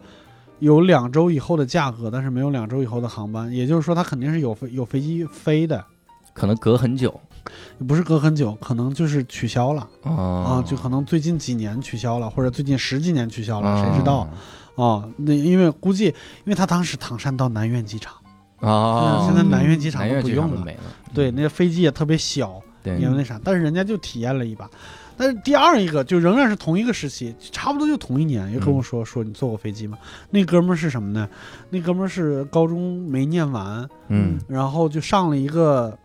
[0.60, 5.82] 有两周以后的价格，但是没有两周以后的航班，也就是说它肯定是有飞有飞机飞的，
[6.34, 7.18] 可能隔很久
[7.88, 14.28] 不是隔很久，可能就是取消了啊、啊就可能最近几年取消了，或者最近十几年取消了，啊谁知道
[14.76, 15.08] 啊？
[15.16, 18.13] 那因为估计，因为他当时唐山到南苑机场，
[18.60, 19.26] 啊？
[19.26, 20.66] 现在南苑机场都不用了，
[21.13, 24.70] 对，那个飞机也特别小，对也那啥，但是人家就体验了一把。
[25.15, 29.97] 但是第二一个就仍然是同一个时期，差不多就同一年，也跟我说、说你坐过飞机吗？
[30.30, 31.28] 那哥们儿是什么呢？
[31.69, 35.97] 那哥们儿是高中没念完，嗯然后就上了一个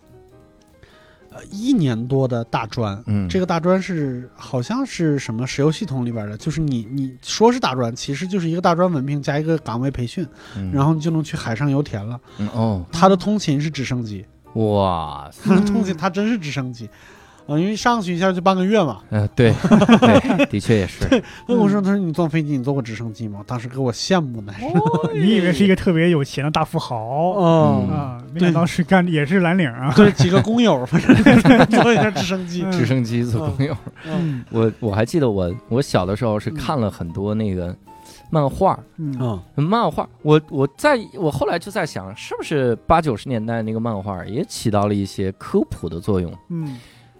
[1.30, 3.02] 呃一年多的大专。
[3.06, 12.20] 嗯，这个大专是好像是什么石油系统里边的，就是你你说是大专，其实就是一个大专文凭加一个岗位培训，嗯然后你就能去海上油田了。
[12.38, 16.88] 嗯哦，他的通勤是直升机，哇塞，他的通勤他真是直升机，
[17.48, 18.98] 啊、因为上去一下就半个月嘛。
[19.08, 19.52] 嗯，对
[20.00, 24.52] 对，的确也是，问我说：“他说你坐飞机，你坐过直升机吗？”当时给我羡慕的。
[25.14, 28.22] 你以为是一个特别有钱的大富豪哦，嗯啊？
[28.34, 29.92] 没想到是干也是蓝领啊。
[29.96, 32.62] 对，几个工友，反正坐一下直升机。
[32.64, 33.74] 嗯直升机做工友。
[34.04, 37.74] 嗯我我还记得我我小的时候是看了很多那个
[38.30, 39.16] 漫画，嗯
[39.56, 46.30] 嗯漫画，我我在我后来就在想，是不是八九十年代那个漫画也起到了一些科普的作用？
[46.50, 46.76] 嗯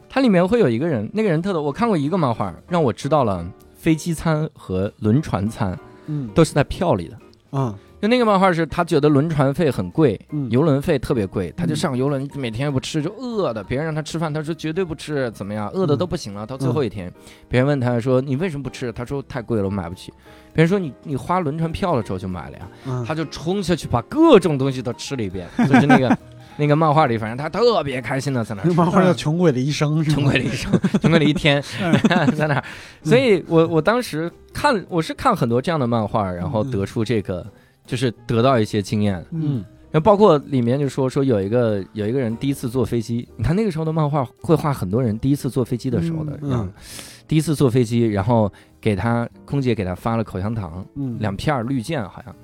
[0.08, 3.44] 它里面会有一个人，那个人特逗，我看过一个漫画，让我知道了
[3.76, 7.18] 飞机餐和轮船餐嗯都是在票里的。
[7.52, 16.46] 嗯就那个漫画是他觉得轮船费很贵，嗯游轮费特别贵，他就上游轮，每天不吃就饿的，别人让他吃饭，他说绝对不吃，怎么样，饿的都不行了。
[16.46, 17.12] 到最后一天，
[17.48, 18.92] 别人问他说你为什么不吃？
[18.92, 20.12] 他说太贵了，我买不起。
[20.52, 26.16] 别人说你你花轮船票的时候就买了呀，嗯，他就冲下去把各种东西都吃了一遍，就是那个
[26.58, 30.16] 那个漫画里，反正他特别开心的在那漫画叫《穷鬼的一生》是吗？
[30.16, 31.62] 穷鬼的一生，穷鬼的一天
[32.36, 32.64] 在那儿，
[33.02, 37.46] 所以我我当时看，我是看很多这样的漫画，然后得出这个，
[37.86, 39.24] 就是得到一些经验。
[39.30, 39.64] 嗯。
[39.90, 46.70] 然后包括里面就说说有一个有一个人第一次坐飞机，你看那个时候的漫画会画很多人第一次坐飞机的时候的嗯，
[47.26, 52.36] 第一次坐飞机，然后给他空姐给他发了口香糖，嗯，两片儿绿箭好像，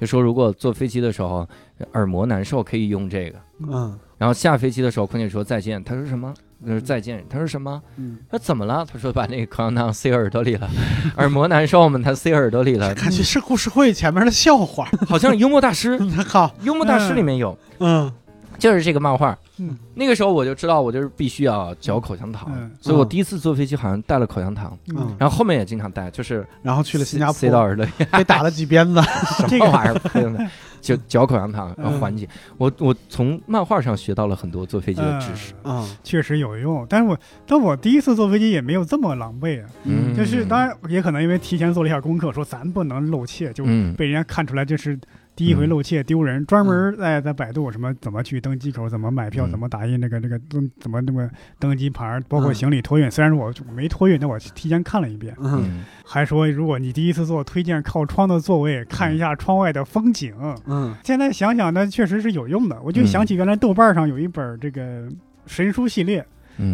[0.00, 1.46] 就说如果坐飞机的时候
[1.92, 3.38] 耳膜难受可以用这个。
[3.68, 6.34] 嗯然后下飞机的时候，空姐说再见，他说什么？
[6.62, 7.80] 他说再见，他说什么？
[7.96, 8.84] 嗯，他说怎么了？
[8.84, 10.68] 他说把那个口香糖塞耳朵里了，
[11.16, 12.94] 耳膜难受嘛，他塞耳朵里了。
[12.94, 14.86] 感觉是故事会前面的笑话。
[15.08, 18.12] 好像幽默大师，我靠，幽默大师里面有，嗯
[18.60, 19.36] 就是这个漫画。
[19.58, 19.76] 嗯。
[19.94, 22.70] 那个时候我就知道，我就是必须要嚼口香糖，嗯。
[22.80, 29.00] 所以我第一次坐飞机好像带了口香糖，嗯，然后后面也经常带，就是然后去了新加坡塞到坡，耳朵里， 被打了几鞭子。
[29.48, 30.50] 什么玩意儿？
[30.80, 32.26] 就嚼口香糖，然后嗯缓解。
[32.56, 35.52] 我我从漫画上学到了很多坐飞机的知识。
[35.64, 35.86] 嗯。
[36.02, 40.16] 确实有用，但是我但我第一次坐飞机也没有这么狼狈啊，嗯。
[40.16, 43.92] 就是当然也可能因为提前做了一下功课，说咱不能露怯，就嗯。
[43.94, 44.98] 被人家看出来这是
[45.40, 49.50] 第一回露怯丢人，专门在在百度什么怎么去登机口，怎么买票，嗯。
[49.50, 51.26] 怎么打印那个那个登怎么那么
[51.58, 52.54] 登机牌，包括嗯。
[52.54, 53.10] 行李托运。
[53.10, 55.64] 虽然说我我没托运，但我提前看了一遍，嗯。
[55.64, 55.84] 嗯。
[56.04, 60.34] 还说如果你第一次坐，推荐靠窗的座位，看一下窗外的风景。
[60.66, 60.94] 嗯。
[61.02, 62.78] 现在想想，那确实是有用的。
[62.82, 65.08] 我就想起原来豆瓣上有一本这个
[65.46, 66.26] 神书系列，嗯，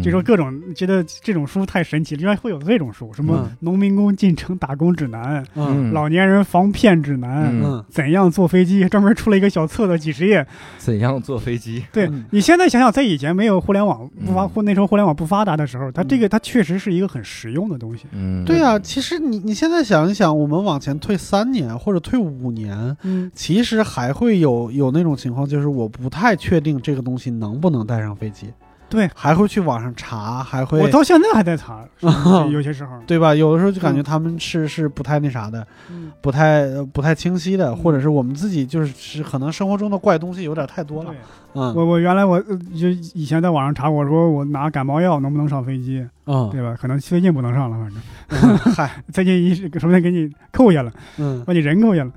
[0.03, 7.53] 就说各种觉得这种书太神奇了，居然会有这种书，什么嗯农民工进城打工指南、嗯老年人防骗指南。
[7.89, 8.87] 怎样坐飞机？
[8.89, 10.45] 专门出了一个小册子，几十页。
[10.77, 11.83] 怎样坐飞机？
[11.91, 18.05] 对、嗯你现在想想，在以前没有互联网不发，嗯或那时候互联网不发达的时候，它嗯这个它确实是一个很实用的东西。
[18.11, 28.47] 嗯，对啊、其实你你现在想一想，我们往前退三年或者退五年，嗯，其实还会有有那种情况，就是我不太确定这个东西能不能带上飞机，
[28.89, 31.83] 对，还会去网上查，还会我到现在还在查，
[32.51, 32.97] 有些时候。
[33.05, 33.35] 对吧？
[33.35, 41.13] 有的时候就感觉他们是是不太那啥的，嗯不太呃不太清晰的，嗯或者是我们自己就是是可能生活中的怪东西有点太多了，，
[41.53, 46.75] 嗯我我原来我呃就以前在网上查，我说我拿感冒药能不能上飞机，嗯对吧？
[46.79, 52.11] 可能最近不能上了，反正嗯嗨 最近一什么给你扣下了，嗯把你人扣下了。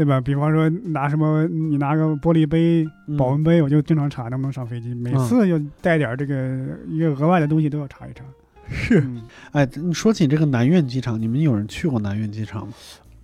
[0.00, 0.18] 对吧？
[0.18, 8.24] 比方说拿什么，你拿个玻璃杯、嗯保温杯，我就经常查能不能上飞机，每次要带点这个一个额外的东西都要查一查。
[8.66, 9.20] 是，嗯
[9.52, 12.72] 哎，你说起这个南苑机场，你们有人去过南苑机场吗？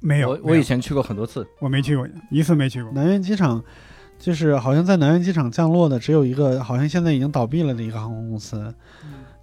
[0.00, 2.92] 没有，我没有我以前去过很多次，我没去过，一次没去过。
[2.92, 3.64] 南苑机场
[4.18, 8.74] 就是好像在南苑机场降落的只有一个，好像现在已经倒闭了的一个航空公司，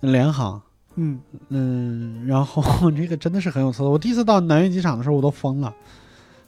[0.01, 0.61] 联航。
[0.97, 1.19] 嗯，
[1.49, 2.61] 嗯，然后
[2.95, 3.89] 这个真的是很有特色。
[3.89, 5.73] 我第一次到南苑机场的时候，我都疯了。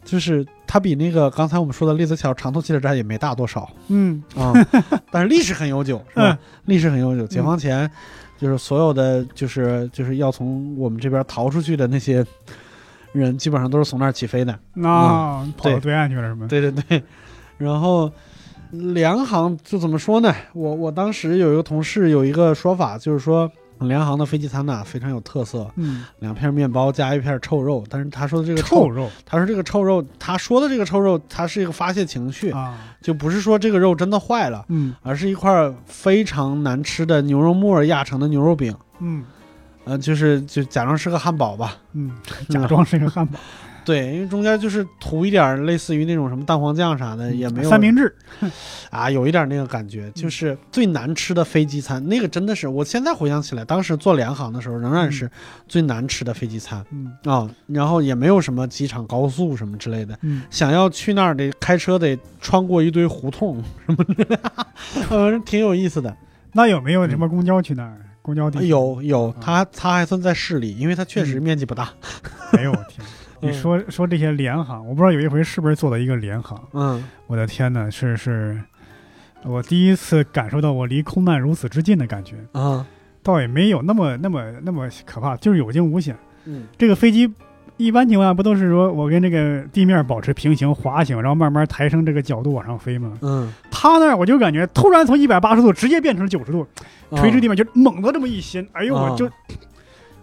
[0.05, 4.53] 就是它比那个刚才我们说的栗子桥长途汽车站也没大多少嗯啊，
[5.11, 6.37] 但是历史很悠久，是吧？
[6.65, 7.25] 历史很悠久。
[7.27, 7.89] 解放前，
[8.37, 12.23] 就是所有的就是就是要从我们这边逃出去的那些
[13.11, 14.57] 人，基本上都是从那儿起飞的。
[14.73, 14.89] 那
[15.57, 16.45] 跑到对对岸去了是吗？
[16.47, 17.03] 对对对，
[17.57, 18.11] 然后
[18.71, 20.33] 联航就怎么说呢？
[20.53, 27.83] 我我当时有一个同事有一个说法，就是说联航的飞机餐呢非常有特色，嗯，两片面包加一片臭肉。
[27.89, 29.09] 但是他说的这个臭，肉。
[29.25, 34.93] 他说这个臭肉，他说的这个臭肉，它是一个发泄情绪，啊，就不是说这个肉真的坏了，嗯。
[35.01, 38.75] 而是一块非常难吃的牛肉末压成的牛肉饼。
[38.99, 39.23] 嗯。
[39.83, 42.11] 呃，就是就假装是个汉堡吧，嗯，
[42.49, 43.37] 假装是个汉堡，
[43.85, 48.13] 对，因为中间就是涂一点类似于那种什么蛋黄酱啥的，也没有三明治，
[48.89, 55.29] 啊，有一点那个感觉，就是最难吃的飞机餐，那个真的是，我现在回想起来，当时做联航的时候，仍然是
[55.67, 57.47] 最难吃的飞机餐嗯啊。
[57.67, 64.39] 然后也没有什么机场高速什么之类的，嗯，想要去那儿得开车得穿过一堆胡同什么的，
[65.11, 66.15] 嗯，挺有意思的。
[66.53, 68.01] 那有没有什么公交去那儿？
[68.21, 71.93] 公交地有有，啊它它还算在市里，因为它确实嗯面积不大。
[72.51, 72.71] 没有？
[72.71, 73.05] 我天！
[73.45, 78.59] 你嗯说说这些联航，我不知道有一回是不是做的一个联航，嗯我的天呐，是是，
[79.43, 82.85] 我第一次感受到我离空难如此之近的感觉，啊
[83.21, 86.15] 倒也没有那么那么那么可怕，就是有惊无险。
[86.45, 87.31] 嗯这个飞机
[87.77, 93.13] 一般情况下不都是说我跟这个地面保持平行滑行，然后慢慢抬升这个角度往上飞吗？
[93.21, 96.65] 嗯，他那儿我就感觉突然从一百八十度直接变成九十度，
[97.15, 99.29] 垂直地面就猛的这么一掀，哎呦啊我就。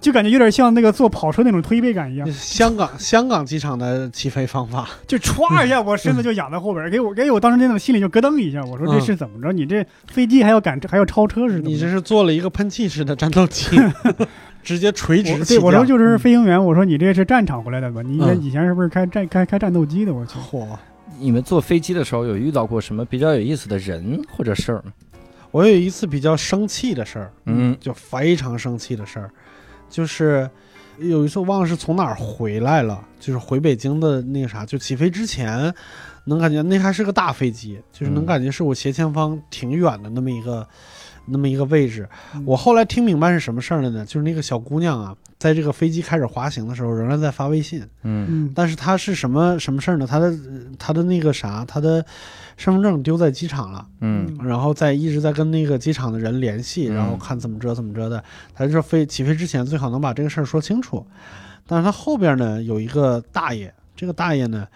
[0.02, 4.88] 就感觉有点像那个坐跑车那种推背感一样，香港香港机场的起飞方法。
[5.06, 8.62] 就歘一下，我身子就仰在后边儿，给我 给我当时那种心里就咯噔一下。
[8.64, 9.52] 我说这嗯是怎么着？
[9.52, 11.68] 你这飞机还要赶还要超车似的？
[11.68, 13.76] 你这是做了一个喷气式的战斗机，
[14.62, 15.44] 直接垂直起降。
[15.46, 18.02] 对我说就是飞行员，我说你这是战场回来的吧？
[18.02, 20.12] 你以前嗯以前是不是开战开开战斗机的？
[20.12, 20.66] 我去，嚯！
[21.18, 24.92] 你们坐飞机的时候有遇到过什么比较有意思的人或者事儿吗？
[25.52, 29.30] 我有一次比较生气的事儿，嗯就非常生气的事儿，
[29.92, 30.50] 就是
[30.98, 35.72] 有一次我忘了是从哪儿回来了，就是回北京的那个啥，就起飞之前，
[36.24, 40.66] 能感觉那还是个大飞机，就是能嗯感觉是我斜前方挺远的那么一个。
[41.26, 42.42] 那么一个位置，嗯。
[42.46, 44.04] 我后来听明白是什么事儿了呢？
[44.04, 48.26] 就是那个小姑娘啊，在这个飞机开始滑行的时候，仍然在发微信，嗯。
[48.28, 48.52] 嗯。
[48.54, 50.06] 但是她是什么什么事儿呢？
[50.06, 50.36] 她的
[50.78, 52.04] 她的那个啥，她的
[52.56, 54.36] 身份证丢在机场了，嗯。
[54.42, 56.94] 然后在一直在跟那个机场的人联系，嗯。
[56.94, 58.22] 然后看怎么着怎么着的。
[58.54, 61.06] 她就说飞起飞之前最好能把这个事儿说清楚。
[61.66, 64.66] 但是她后边呢有一个大爷，这个大爷呢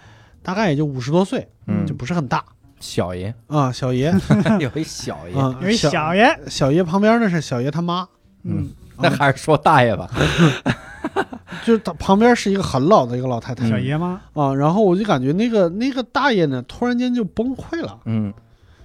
[0.43, 1.85] 大概也就五十多岁，嗯。
[1.85, 2.45] 就不是很大
[2.81, 3.35] 小爷。
[3.47, 4.15] 啊，小爷。
[4.61, 8.07] 有一小爷，啊，有一小小爷，小爷旁边那是小爷他妈，
[8.45, 10.11] 嗯那还是说大爷吧。
[11.65, 13.69] 就是他旁边是一个很老的一个老太太。
[13.69, 14.21] 小爷吗？
[14.35, 14.55] 啊。
[14.55, 18.33] 然后我就感觉那个那个大爷呢突然间就崩溃了，嗯。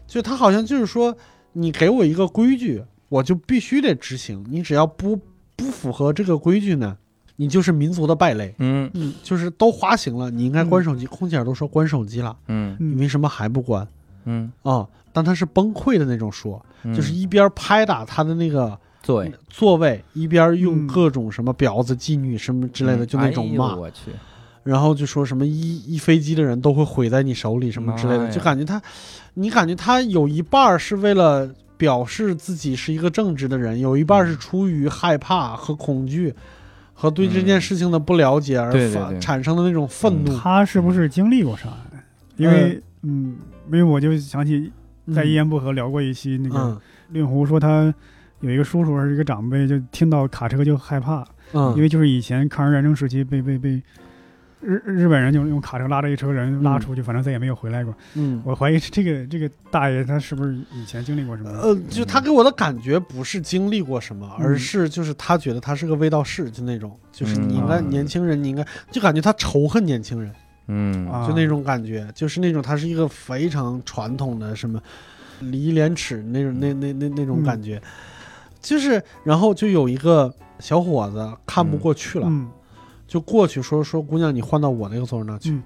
[0.07, 1.15] 就他好像就是说
[1.53, 5.17] 你给我一个规矩，我就必须得执行，你只要不
[5.55, 6.97] 不符合这个规矩呢，
[7.41, 8.53] 你就是民族的败类。
[8.59, 8.87] 嗯。
[8.93, 11.07] 嗯，就是都滑行了，你应该关手机。
[11.07, 12.77] 空姐儿都说关手机了，嗯。
[12.79, 13.87] 嗯你为什么还不关？
[14.25, 16.93] 嗯，啊、但他是崩溃的那种说，嗯。
[16.93, 19.31] 就是一边拍打他的那个座位。
[19.49, 20.87] 座位，一边用嗯。
[20.87, 24.11] 各种什么婊子、妓女什么之类的，就那种骂，哎我去，
[24.63, 28.79] 然后就说什么一一飞机的人都会毁在你手里什么之类的，就感觉他，
[29.33, 36.31] 你感觉他有一半是为了表示自己是一个正直的人，有一半是出于害怕和恐惧。
[37.01, 39.19] 和对这件事情的不了解而发对对对。
[39.19, 42.03] 产生的那种愤怒，他是不是经历过啥呀？
[42.37, 43.35] 因为嗯，
[43.65, 44.71] 因为我就想起
[45.11, 46.79] 在一言不合聊过一期那个嗯。
[47.09, 47.91] 令狐说他
[48.41, 53.81] 有一个叔叔还是一个长辈，就听到卡车就害怕，嗯，因为就是以前抗日战争时期被被被
[54.61, 57.93] 日日本人就用卡车拉着一车人拉出去，反正再也没有回来过。
[58.13, 58.41] 嗯。
[58.45, 61.49] 我怀疑这个这个大爷他是不是以前经历过什么？
[61.49, 64.45] 呃，就他给我的感觉不是经历过什么，嗯。
[64.45, 67.49] 而是就是他觉得他是个卫道士，就那种，就是嗯。
[67.49, 70.31] 你应该嗯年轻人，你应该就感觉他仇恨年轻人，
[70.67, 71.07] 嗯。
[71.09, 71.27] 啊。
[71.27, 74.81] 就那种感觉，就是那种他是一个非常传统的什么
[75.39, 77.81] 礼义廉耻那种那那那那种嗯感觉，
[78.61, 82.47] 就是然后就有一个小伙子看不过去了，嗯
[83.11, 85.59] 就过去说说姑娘你换到我那个座儿那去，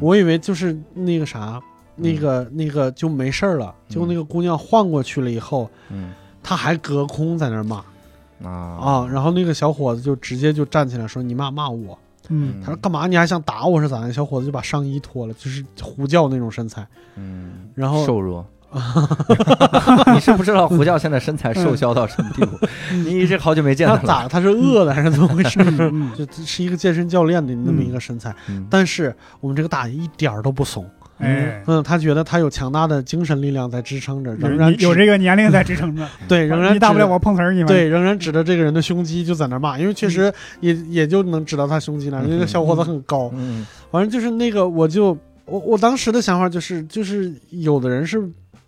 [0.00, 1.60] 我以为就是那个啥，
[1.96, 3.74] 那个那个就没事儿了。
[3.88, 7.78] 结果那个姑娘换过去了以后，嗯她还隔空在那儿骂
[8.44, 11.98] 啊啊，然后那个小伙子就直接就站起来说：“你骂骂我。”
[12.30, 13.08] 嗯他说：“干嘛？
[13.08, 16.86] 你还想打我是咋的？”小伙子就把上衣脱了，就是胡叫那种身材。
[17.16, 18.46] 嗯，然后瘦弱。
[20.14, 22.58] 你是不知道胡教现在身材瘦削到什么地步？
[23.08, 24.00] 你是好久没见他了。
[24.00, 24.28] 他咋？
[24.28, 25.58] 他是饿了还是怎么回事？
[25.78, 30.84] 嗯就是一个健身教练的那么一个身材，嗯但是我们这个大爷一点儿都不怂。
[31.18, 37.68] 哎，嗯，他觉得他有强大的精神力量在支撑着，仍然指有这个年龄在支撑着， 对，仍然你大不了我碰瓷儿你嘛。
[37.68, 42.20] 对，仍然指着这个人的胸肌就在那儿骂，因为确实也也就能指到他胸肌了。
[42.22, 48.20] 嗯那个小伙子很高，嗯反正就是那个，我就我我当时的想法就是，就是有的人是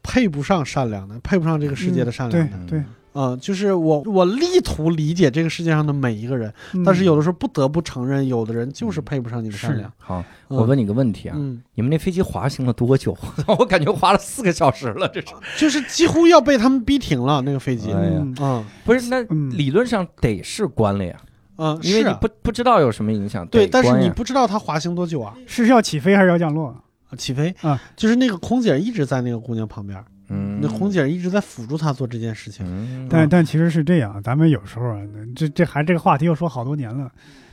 [0.07, 2.57] 配不上善良的，配不上这个世界的善良的。
[2.67, 2.85] 对对，
[3.15, 9.91] 嗯，就是我我力图理解这个世界上的每一个人，嗯但是有的时候不得不承认，有的人就是配不上你的善良。
[9.99, 13.17] 好，嗯我问你个问题啊，嗯，你们那飞机滑行了多久？
[13.59, 15.27] 我感觉滑了四个小时了，这是
[15.57, 17.91] 就是几乎要被他们逼停了那个飞机。
[17.93, 19.09] 哎呀嗯嗯不是？
[19.09, 21.17] 那嗯理论上得是关了呀，
[21.57, 23.47] 嗯，因为你不不知道有什么影响。
[23.49, 25.35] 对，但是你不知道它滑行多久啊？
[25.47, 26.75] 是要起飞还是要降落？
[27.17, 32.67] 起飞啊，就是那个空姐一直在那个姑娘旁边，嗯，那空姐一直在辅助她做这件事情。
[32.67, 35.01] 嗯，但但其实是这样，咱们有时候啊，
[35.35, 37.11] 这这还这个话题又说好多年了，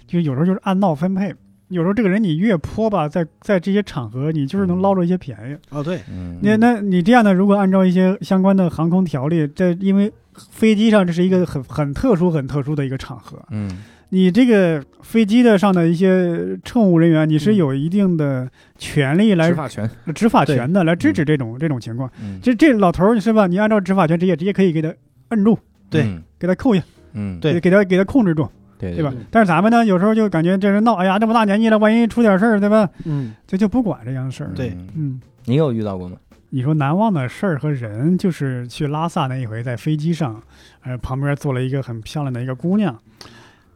[0.07, 1.33] 就有时候就是按闹分配。
[1.69, 5.57] 有时候这个人你越泼吧，在在这些场合，你就是能捞着一些便宜。
[5.75, 10.11] 哦，对，嗯，那那你这样的，如果按照一些相关的航空条例，这因为
[10.51, 13.83] 飞机上这是一个很很特殊、很特殊的一个场合，嗯
[14.13, 18.47] 你这个飞机的上的一些乘务人员，你是有一定的
[18.77, 22.07] 权利来执法权，执法权的，来制止这种这种情况。
[22.21, 23.47] 嗯，这这老头儿是吧？
[23.47, 24.93] 你按照执法权，直接直接可以给他
[25.29, 25.57] 摁住，
[25.89, 26.83] 对嗯给他扣下，
[27.13, 28.47] 嗯，对给给他给他控制住，
[28.77, 29.25] 对对吧嗯？
[29.31, 32.87] 但是咱们呢，有时候就感觉这人闹，哎呀，这么大年纪了，万一出点事儿，对吧？
[33.05, 34.51] 嗯，这就不管这样的事儿。
[34.53, 36.17] 对嗯嗯，你有遇到过吗？
[36.51, 40.39] 你说难忘的事儿和人，就是去拉萨那一回，在飞机上，
[40.83, 42.95] 呃，旁边坐了一个很漂亮的一个姑娘，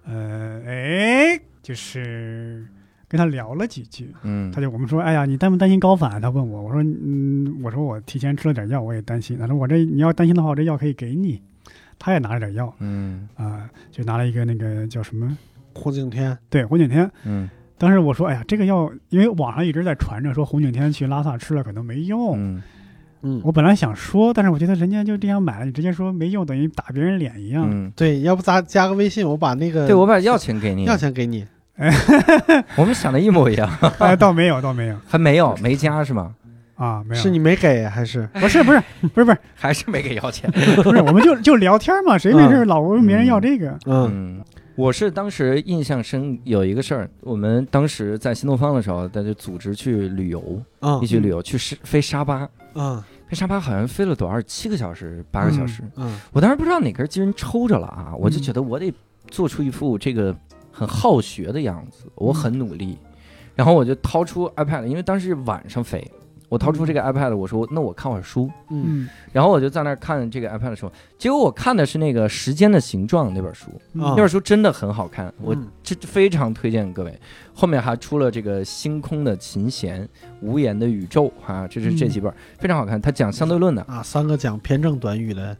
[0.08, 2.66] 呃，哎，就是
[3.08, 6.22] 跟他聊了几句，嗯，他就我们说，哎呀，你担不担心高反？
[6.22, 9.38] 他问我，我说，嗯，我说我提前吃了点药，我也担心。
[9.38, 11.42] 他说我这你要担心的话，我这药可以给你。
[12.00, 15.38] 他也拿了点药嗯啊、就拿了一个那个叫什么？
[15.74, 17.10] 红景天，对，红景天。
[17.26, 17.50] 嗯
[17.80, 22.36] 当时我说，哎呀，这个药，因为网上一直在传着说红景天去拉萨吃了可能没用。
[22.38, 22.62] 嗯
[23.28, 27.68] 嗯，我本来想说，但是我觉得人家就这样买了，你直接说没用，等于打别人脸一样。
[27.70, 31.46] 嗯，对，要不咱加个微信，我把那个对我把药钱给你，药钱给你。
[32.76, 33.70] 我们想的一模一样，
[34.00, 36.34] 哎，倒没有，倒没有还没有没加是吗？
[36.76, 37.22] 啊，没有。
[37.22, 38.28] 是你没给还是？
[38.34, 38.82] 不是不是
[39.14, 40.50] 不是不是还是没给药钱？
[40.84, 43.70] 不是，我们就 就聊天嘛，谁没事老问别人要这个？
[43.86, 44.44] 嗯嗯，
[44.76, 54.42] 我是当时印象深有一个事儿，我们当时在新东方的时候，大家组织去旅游，嗯一起旅游去沙飞沙巴，嗯飞沙发好像飞了多少？
[54.44, 55.84] 七个小时，八个小时。
[55.98, 58.94] 嗯我当时不知道哪根筋抽着了啊，我就嗯觉得我得
[59.28, 60.36] 做出一副这个
[60.72, 62.98] 很好学的样子，我很努力。
[63.54, 66.10] 然后我就掏出 iPad，因为当时是晚上飞，
[66.50, 68.50] 我掏出这个 iPad，我说那我看会儿书。
[68.70, 73.70] 嗯嗯然后我就在那儿看这个 iPad 的时候，结果我看的是那个《时间的形状》那本书，
[74.00, 77.20] 啊那本书真的很好看，我嗯这非常推荐各位。
[77.54, 80.02] 后面还出了这个《星空的琴弦》
[80.42, 83.02] 《无言的宇宙》啊，这是这几本、非常好看。
[83.02, 85.58] 它讲相对论的，啊，三个讲偏正短语的，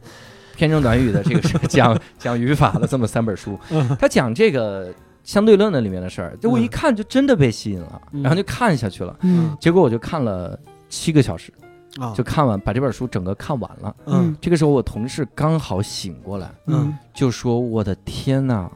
[0.56, 3.58] 偏正短语的，这个是 讲讲语法的这么三本书。
[3.70, 9.16] 嗯它讲这个相对论的里面的事儿，就我一嗯看就真的被吸引了，嗯然后就看下去了。
[9.22, 10.58] 嗯结果我就看了
[10.88, 11.52] 七个小时，
[11.98, 13.94] 啊，就看完把这本书整个看完了。
[14.06, 18.70] 嗯这个时候我同事刚好醒过来，嗯就说：“我的天呐，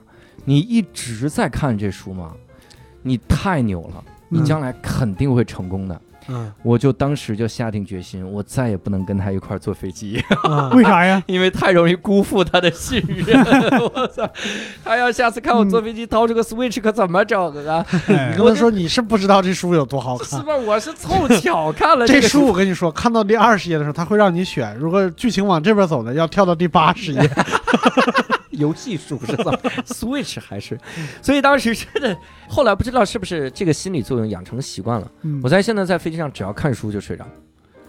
[0.45, 2.35] 你一直在看这书吗？
[3.03, 5.95] 你太牛了，你嗯将来肯定会成功的。
[5.95, 6.01] 嗯
[6.63, 11.23] 我就当时就下定决心，我再也不能跟他一块儿坐飞机，啊 为啥呀？
[11.27, 13.39] 因为太容易辜负他的信任。
[13.95, 14.29] 我操！
[14.85, 17.85] 他要下次看我坐飞机掏出个 Switch 可怎么整啊？
[18.09, 20.41] 哎你跟他说你是不知道这书有多好看。
[20.41, 20.57] 是吧？
[20.57, 27.21] 我是凑巧看了个这书我跟你说，看到第二十页的时候，他会让你选，如果剧情往这边走呢，要跳到第八十页。
[28.63, 29.53] 游戏书是吧
[29.87, 30.79] ？Switch 还是，
[31.21, 32.17] 所以当时真的，
[32.49, 35.11] 后来不知道是不是这个心理作用养成习惯了。
[35.23, 37.27] 嗯我在现在在飞机上只要看书就睡着，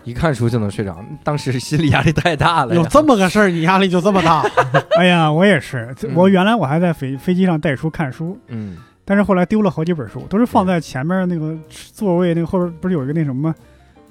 [0.03, 0.97] 一看书就能睡着。
[1.23, 2.75] 当时心理压力太大了。
[2.75, 4.43] 有这么个事儿，你压力就这么大？
[4.99, 13.53] 哎呀，我也是，嗯我原来我还在飞飞机上带书看书，嗯但是后来丢了好几本书，都是放在前面那个座位那个后边不是有一个那什么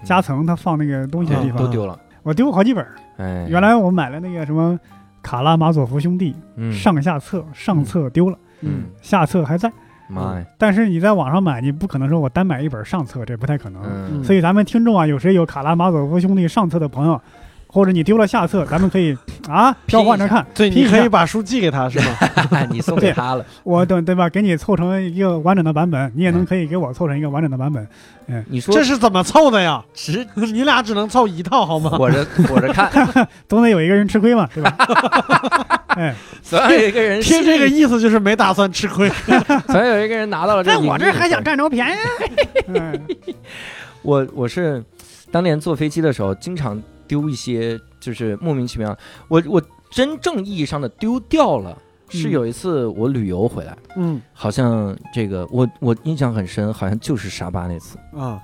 [0.05, 1.99] 夹层，它放那个东西的地方，都丢了。
[2.23, 2.87] 我丢过好几本。
[3.17, 4.79] 哎，原来我买了那个什么
[5.23, 6.73] 卡拉马佐夫兄弟嗯。
[6.73, 8.85] 上下册，上册丢了，嗯。
[9.01, 9.73] 下册还在。
[10.09, 13.83] 妈呀，但是你在网上买，你不可能说我单买一本上册，这不太可能。
[13.83, 17.19] 嗯，所以咱们听众啊，有谁有卡拉马佐夫兄弟上册的朋友，
[17.75, 19.17] 或者你丢了下册，咱们可以
[19.49, 20.47] 啊交换着看。
[20.55, 22.15] 对，你可以把书寄给他，是吗？
[22.71, 24.29] 你送给他了，我等对吧？
[24.29, 27.83] 给你凑成一个完整的版本，你也能可以给我凑成一个完整的版本。
[28.29, 29.83] 嗯你说这是怎么凑的呀？
[29.95, 31.91] 只 你俩只能凑一套好吗？
[31.91, 32.89] 火着火着看，
[33.49, 34.77] 总得有一个人吃亏嘛，对吧？
[35.89, 39.11] 哎，总要有一个人听这个意思就是没打算吃亏。
[39.67, 40.77] 总要有一个人拿到了这在。
[40.77, 41.99] 我这还想占着便宜？
[42.69, 43.07] 嗯
[44.03, 44.83] 我我是
[45.31, 48.97] 当年坐飞机的时候，经常丢一些，就是莫名其妙。
[49.29, 51.77] 我我真正意义上的丢掉了，
[52.09, 54.21] 是嗯有一次我旅游回来，嗯。
[54.33, 58.41] 好像这个我我印象很深，好像就是沙巴那次，啊，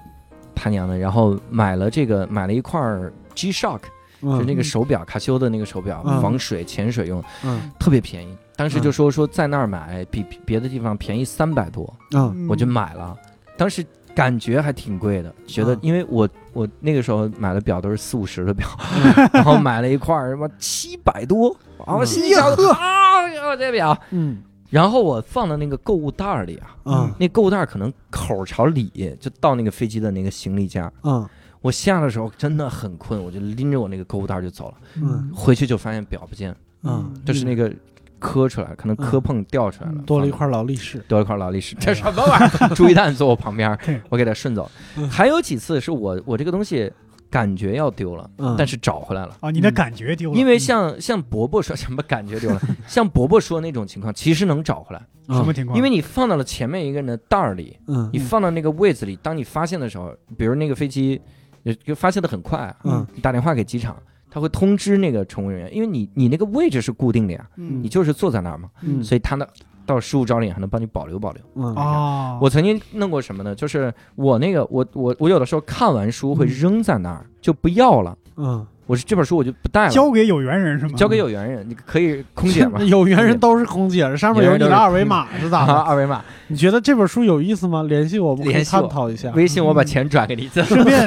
[0.54, 3.80] 他娘的，然后买了这个买了一块儿 G Shock，
[4.20, 6.20] 就那嗯个手表，卡西欧的那个手表，嗯。
[6.20, 7.70] 防水潜水用，嗯。
[7.78, 8.36] 特别便宜。
[8.56, 12.46] 当时就说说在那儿买比比别的地方便宜三百多，嗯。
[12.48, 13.16] 我就买了。
[13.56, 13.84] 当时
[14.18, 15.78] 感觉还挺贵的，觉得嗯。
[15.80, 18.66] 因为我我那个时候买的表都是四五十的表，
[19.32, 21.56] 然后买了一块儿什么七百多，
[21.86, 24.42] 啊，我心里想啊，我这表，嗯。
[24.70, 27.14] 然后我放到那个购物袋儿里啊，嗯。
[27.16, 30.92] 那购物袋儿可能口朝里，就到那个飞机的那个行李架。
[31.04, 31.24] 嗯。
[31.60, 35.30] 我下的时候真的很困，我就拎着我那个购物袋就走了，嗯。
[35.32, 37.72] 回去就发现表不见了，嗯，就是那个
[38.18, 40.98] 磕出来，可能磕碰掉出来了，嗯多了一块劳力士。
[41.08, 42.74] 多了一块劳力士，这什么玩意儿？
[42.74, 43.76] 朱一蛋坐我旁边，
[44.10, 44.70] 我给他顺走。
[45.10, 46.92] 还有几次是我我这个东西
[47.30, 48.54] 感觉要丢了，嗯。
[48.58, 49.36] 但是找回来了。
[49.40, 55.76] 啊，你的感觉丢了，因为像像伯伯说什么感觉丢了， 像伯伯说那种情况，其实能找回来，什么情况？
[55.76, 61.20] 因为你放到了前面一个人的袋儿里，嗯你放到那个位子里，当你发现的时候，比如那个飞机，
[61.64, 63.06] 就就发现的很快啊，嗯。
[63.14, 63.96] 你打电话给机场，
[64.30, 69.46] 他会通知那个乘务人员，因为你你那个位置是固定的呀，嗯你就是坐在那儿嘛，嗯所以他呢
[69.86, 71.42] 到失物招领还能帮你保留保留。
[71.54, 73.54] 嗯哦，我曾经弄过什么呢？
[73.54, 78.16] 就是我那个我我我有的时候看完书会扔在那儿，就不要了。
[78.36, 80.94] 嗯，我是这本书我就不带了，交给有缘人是吗？
[80.96, 85.74] 交给有缘人，你可以空姐吗 有缘人都是空姐，上面有你的二维码是咋啊，的？
[85.84, 87.82] 二维码，你觉得这本书有意思吗？
[87.82, 88.34] 联系我，
[88.64, 89.30] 探讨一下。
[89.32, 91.06] 微信我把钱转给你，这顺便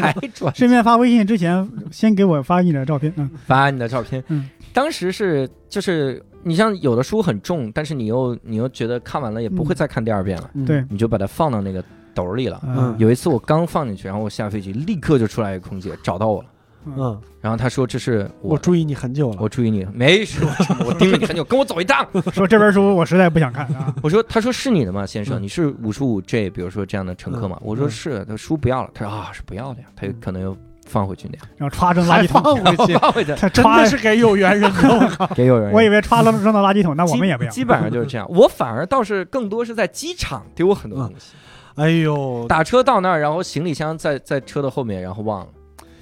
[0.53, 3.11] 顺便发微信之前，先给我发你的照片。
[3.17, 4.23] 嗯，发你的照片。
[4.27, 12.61] 嗯，当时是就是你像有的书很重，但是你又你又觉得看完了也不会再看第二遍了，嗯对，你就把它放到那个兜里了。
[12.63, 16.49] 嗯有一次我刚放进去，然后我下飞机立刻就出来一个空姐找到我了，
[16.85, 19.37] 嗯，嗯，然后他说这是我我注意你很久了。
[19.39, 22.07] 我注意你，没说 什么，我盯了你很久，跟我走一趟。
[22.33, 23.93] 说这本书我实在不想看啊。
[24.01, 25.39] 我说，他说是你的吗，先生？
[25.39, 27.57] 嗯你是五十五 J，比如说这样的乘客吗？
[27.61, 28.89] 我说是，他书不要了。
[28.93, 30.55] 他说啊，是不要的呀，他有可能又
[30.87, 34.89] 放回去那样，然后歘扔垃还圾桶，放回去，放回去他真的，是给有缘人的。
[34.89, 35.73] 我靠，给有缘人。
[35.73, 37.49] 我以为歘扔扔到垃圾桶，那我们也不要。
[37.49, 38.27] 基本上就是这样。
[38.29, 41.33] 我反而倒是更多是在机场丢很多东西，
[41.75, 45.47] 哎呦，打车到那儿，然后行李箱在在车的后面，然后忘了。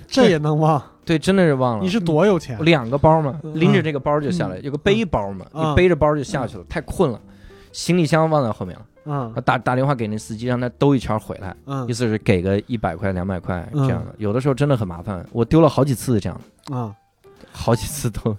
[0.09, 0.81] 这也能忘？
[1.05, 1.83] 对，真的是忘了。
[1.83, 2.57] 你是多有钱？
[2.63, 7.19] 两个包嘛，嗯拎着这个包就下来，有个背包嘛，嗯你背着包就下去了，太困了，
[7.71, 8.85] 行李箱忘在后面了。
[9.05, 11.55] 嗯打打电话给那司机，让他兜一圈回来。
[11.65, 16.93] 嗯意思是给个一百块、两百块嗯这样的，有的时候真的很麻烦，我丢了好几次这样的，嗯，
[17.51, 18.35] 好几次都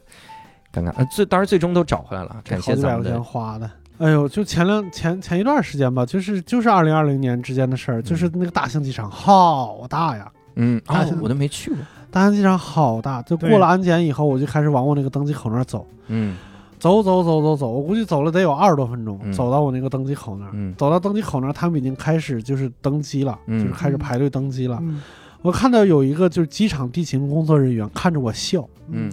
[0.72, 0.92] 尴尬。
[0.96, 3.22] 呃，最当然最终都找回来了，感好几百块钱谢咱们的。
[3.22, 3.68] 花的。
[3.98, 10.30] 哎呦，就前两前前一段时间吧，就是就是二零二零年之间的事儿，就是那个大兴机场好大呀，
[10.60, 11.78] 嗯，啊，哦我都没去过。
[12.10, 13.22] 大兴机场好大。
[13.22, 16.36] 就过了安检以后，我就开始往我那个登机口那儿走，嗯
[16.78, 20.50] 走走走走走，我估计走了得有二十多分钟，嗯走到我那个登机口那儿。
[20.54, 24.78] 嗯走到登机口那儿，他们已经开始就是登机了，嗯就是开始排队登机了。
[24.82, 25.00] 嗯
[25.42, 29.10] 我看到有一个就是机场地勤工作人员看着我笑，嗯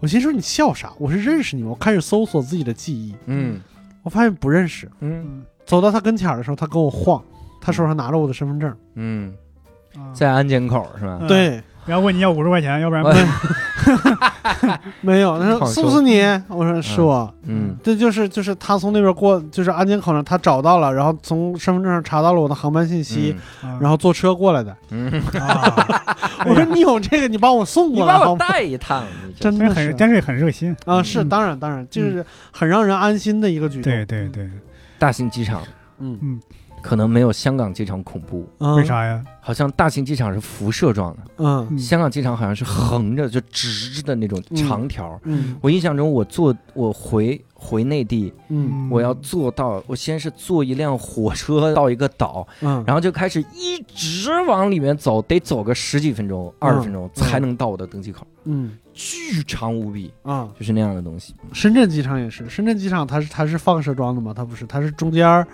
[0.00, 0.92] 我心说你笑啥？
[0.98, 1.70] 我是认识你吗？
[1.70, 3.60] 我开始搜索自己的记忆，嗯
[4.02, 4.86] 我发现不认识。
[5.00, 7.22] 嗯嗯走到他跟前儿的时候，他跟我晃，
[7.60, 8.74] 他手上拿着我的身份证。
[8.94, 9.32] 嗯，啊
[10.12, 11.18] 在安检口是吧？
[11.20, 11.26] 嗯。
[11.28, 15.38] 对，然后问你要五十块钱，要不然不 哎 没有。
[15.38, 16.22] 他说放是不是你？
[16.48, 17.32] 我说是我。
[17.42, 17.76] 嗯。
[17.82, 24.74] 这就是就是他从那边过，就是安检口上他找到了，然后从身份证上查到了我的航班信息，啊然后坐车过来的。
[24.90, 26.06] 嗯，啊，
[26.46, 28.38] 我说你有这个，你帮我送你过来好吗？
[28.38, 29.72] 把我带一趟，你这真的是。
[29.74, 30.72] 很真是很热心。
[30.86, 31.04] 啊，嗯。
[31.04, 33.92] 是当然当然，就是很让人安心的一个举动。
[33.92, 34.48] 对对对，
[34.98, 35.60] 大型机场。
[35.98, 36.18] 嗯。
[36.22, 36.40] 嗯，
[36.84, 38.84] 可能没有香港机场恐怖，嗯，为？
[38.84, 39.24] 啥呀？
[39.40, 41.66] 好像大型机场是辐射状的，嗯。
[41.70, 45.18] 嗯香港机场好像是横着就直着的那种长条。
[45.24, 45.56] 嗯。
[45.62, 48.88] 我印象中，我坐我回回内地，嗯。
[48.90, 58.76] 我要坐到，我先是坐一辆火车到一个岛，嗯，然后就开始一直往里面走，得走个十几分钟、二十分钟才能到我的登机口，嗯。
[58.92, 61.34] 巨长无比，啊，就是那样的东西。
[61.52, 65.44] 深圳机场也是，深圳机场它是它是放射状的嘛，它不是，它是中间儿，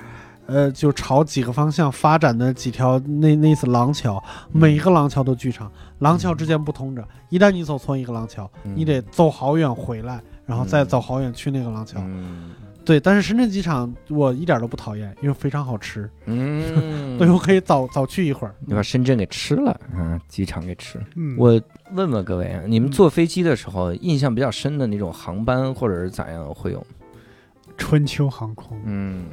[0.51, 5.71] 呃，就朝几个方向发展的几条那那次廊桥，每一个廊桥都巨长，
[6.01, 8.75] 廊桥之间不通着，一旦你走错一个廊桥，嗯。
[8.77, 12.01] 你得走好远回来，然后再走好远去那个廊桥。
[12.03, 12.51] 嗯。
[12.83, 18.55] 对，但是深圳机场我一点都不讨厌，因为非常好吃，嗯， 对，我可以早早去一会儿。
[18.67, 20.99] 你把深圳给吃了啊，机场给吃。
[21.15, 21.61] 嗯，我
[21.93, 26.85] 问问各位啊，你们嗯坐飞机的时候，印象比较深的那种航班或者是咋样会有？
[27.77, 29.27] 春秋航空，嗯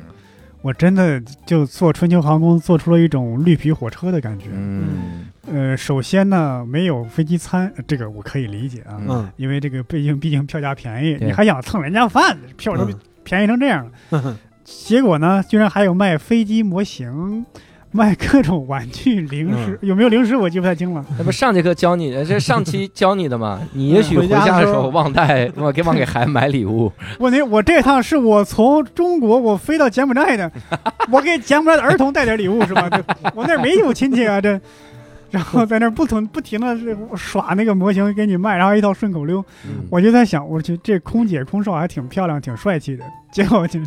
[0.67, 4.47] 我真的就坐春秋航空做出了一种绿皮火车的感觉。
[4.51, 5.29] 嗯。
[5.49, 9.31] 呃，首先呢，没有飞机餐，这个我可以理解啊，嗯。
[9.37, 12.99] 因为这个毕竟毕竟票价便宜，你还想蹭人家饭，票都嗯。
[13.23, 13.91] 便宜成这样了。
[14.11, 14.37] 嗯。
[14.65, 17.45] 结果呢，居然还有卖飞机模型，
[17.91, 21.03] 卖各种玩具、零食，有没有零食我记不太清了。
[21.17, 23.59] 那不上节课教你的，这上期 教你的嘛？
[23.73, 26.91] 你也许回回家的时候忘带，忘给忘给孩子买礼物。
[27.17, 30.51] 我那我这趟是我从中国我飞到柬埔寨的，
[31.11, 32.89] 我给柬埔寨的儿童带点礼物是吧？
[33.33, 34.59] 我那儿没有亲戚啊，这。
[35.29, 43.77] 然后在那儿不停不停的是耍那个模型给你卖，然后一套顺口溜，嗯我就在想，我去这空姐空少还挺漂亮，挺帅气的，结果就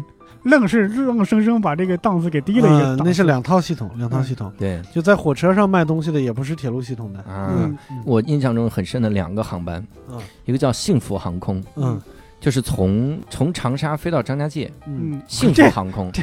[0.45, 3.03] 愣是愣生生把这个档次给低了一个档次。
[3.03, 4.53] 嗯，那是两套系统，两套系统。
[4.59, 7.19] 对就在火车上卖东西的也不是铁路系统的。
[7.21, 12.01] 啊，嗯我印象中很深的两个航班，嗯一个叫幸福航空，嗯
[12.41, 15.13] 就是从从长沙飞到张家界，嗯。
[15.13, 16.11] 嗯，幸福航空。
[16.13, 16.23] 这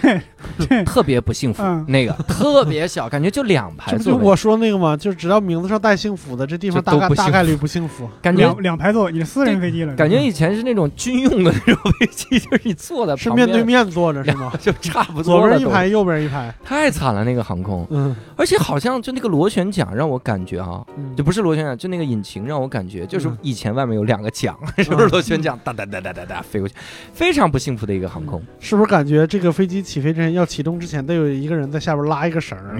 [0.60, 1.86] 这 特别不幸福，嗯。
[1.88, 4.98] 那个 特别小，感觉就两排座位，这不就我说那个嘛？
[4.98, 8.10] 就是只要名字上带幸福的，这地方大大概率不幸福。
[8.22, 13.48] 感觉两两排座，你是私人飞机了，感觉以前是那种军用的那种飞机，就是你坐在旁边。
[13.48, 14.52] 是面对面坐着是吗？
[14.60, 16.54] 就差不多左边一排，右边一排。
[16.64, 21.16] 太惨了那个航空，嗯，而且好像就那个螺旋桨让我感觉啊，嗯。
[21.16, 23.38] 就不是螺旋桨，就那个引擎让我感觉就是嗯。
[23.42, 26.76] 以前外面有两个桨，是不是螺旋桨哒哒哒哒哒哒哒飞过去，
[27.14, 28.42] 非常不幸福的一个航空。
[28.60, 32.78] 是不是感觉这个飞机起飞之前要启动之前，得有一个人在下边拉一个绳儿？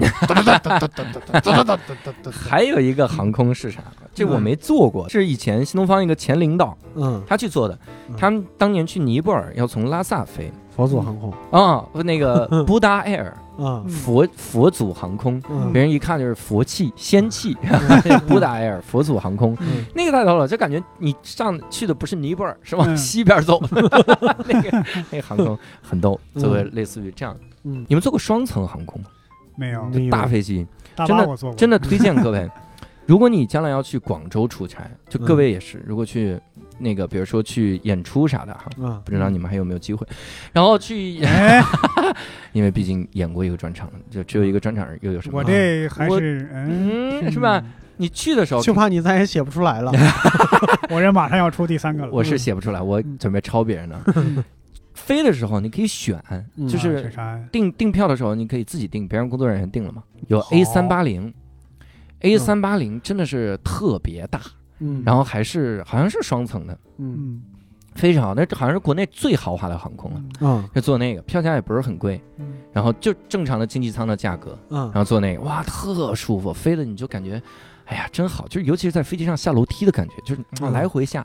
[2.32, 3.82] 还有一个航空是啥？
[4.14, 8.16] 这我没坐过，是以前新东方一个前领导嗯，他去做的嗯。
[8.16, 11.32] 他们当年去尼泊尔要从拉萨飞佛祖航空。
[11.50, 17.56] 啊，那个 布达 Air 啊佛佛祖航空，嗯别人一看就是佛气仙气，
[18.28, 19.56] 布达 Air 佛祖航空。
[19.60, 23.60] 嗯那个太逗了，就感觉你上去的不是尼泊尔，是往嗯西边走。
[24.46, 27.36] 那个那个航空很逗，嗯作为类似于这样。
[27.64, 29.08] 嗯，你们坐过双层航空吗？
[29.56, 30.64] 没有大飞机，
[30.94, 32.48] 大真的巴我坐过，真的推荐各位。
[33.08, 36.38] 如果你将来要去广州出差，就各位也是，如果去
[36.78, 40.06] 那个，比如说去演出啥的哈，啊不知道你们还有没有机会，
[40.52, 41.62] 然后去，哎，
[42.52, 45.38] 因为毕竟演过一个专场，就只有一个专场，又有什么？
[45.38, 47.64] 我这还我是嗯嗯，是吧？？
[47.96, 49.90] 你去的时候就怕你再也写不出来了。
[50.90, 53.98] 我这马上要出第三个了，我是写不出来，我嗯准备抄别人的。
[54.16, 54.44] 嗯
[54.92, 56.20] 飞的时候你可以选，
[56.56, 57.42] 嗯啊就是啥呀？
[57.50, 60.02] 订订票的时候你可以自己订，别人工作人员订了嘛。
[60.26, 61.32] 有好 A 三八零
[62.20, 64.40] ，A 三八零真的是特别大，
[64.78, 65.02] 嗯。
[65.04, 67.16] 然后还是好像是双层的，嗯。
[67.18, 67.42] 嗯。
[67.94, 68.34] 非常好。
[68.34, 70.62] 那好像是国内最豪华的航空了，嗯。
[70.62, 70.70] 嗯。
[70.74, 72.54] 就坐那个，票价也不是很贵，嗯。
[72.72, 74.80] 然后就正常的经济舱的价格，嗯。
[74.86, 77.42] 然后坐那个，哇，特舒服，飞的你就感觉。
[77.90, 78.46] 哎呀，真好！
[78.48, 81.24] 就是尤其是在飞机上下楼梯的感觉，就是、嗯来回下，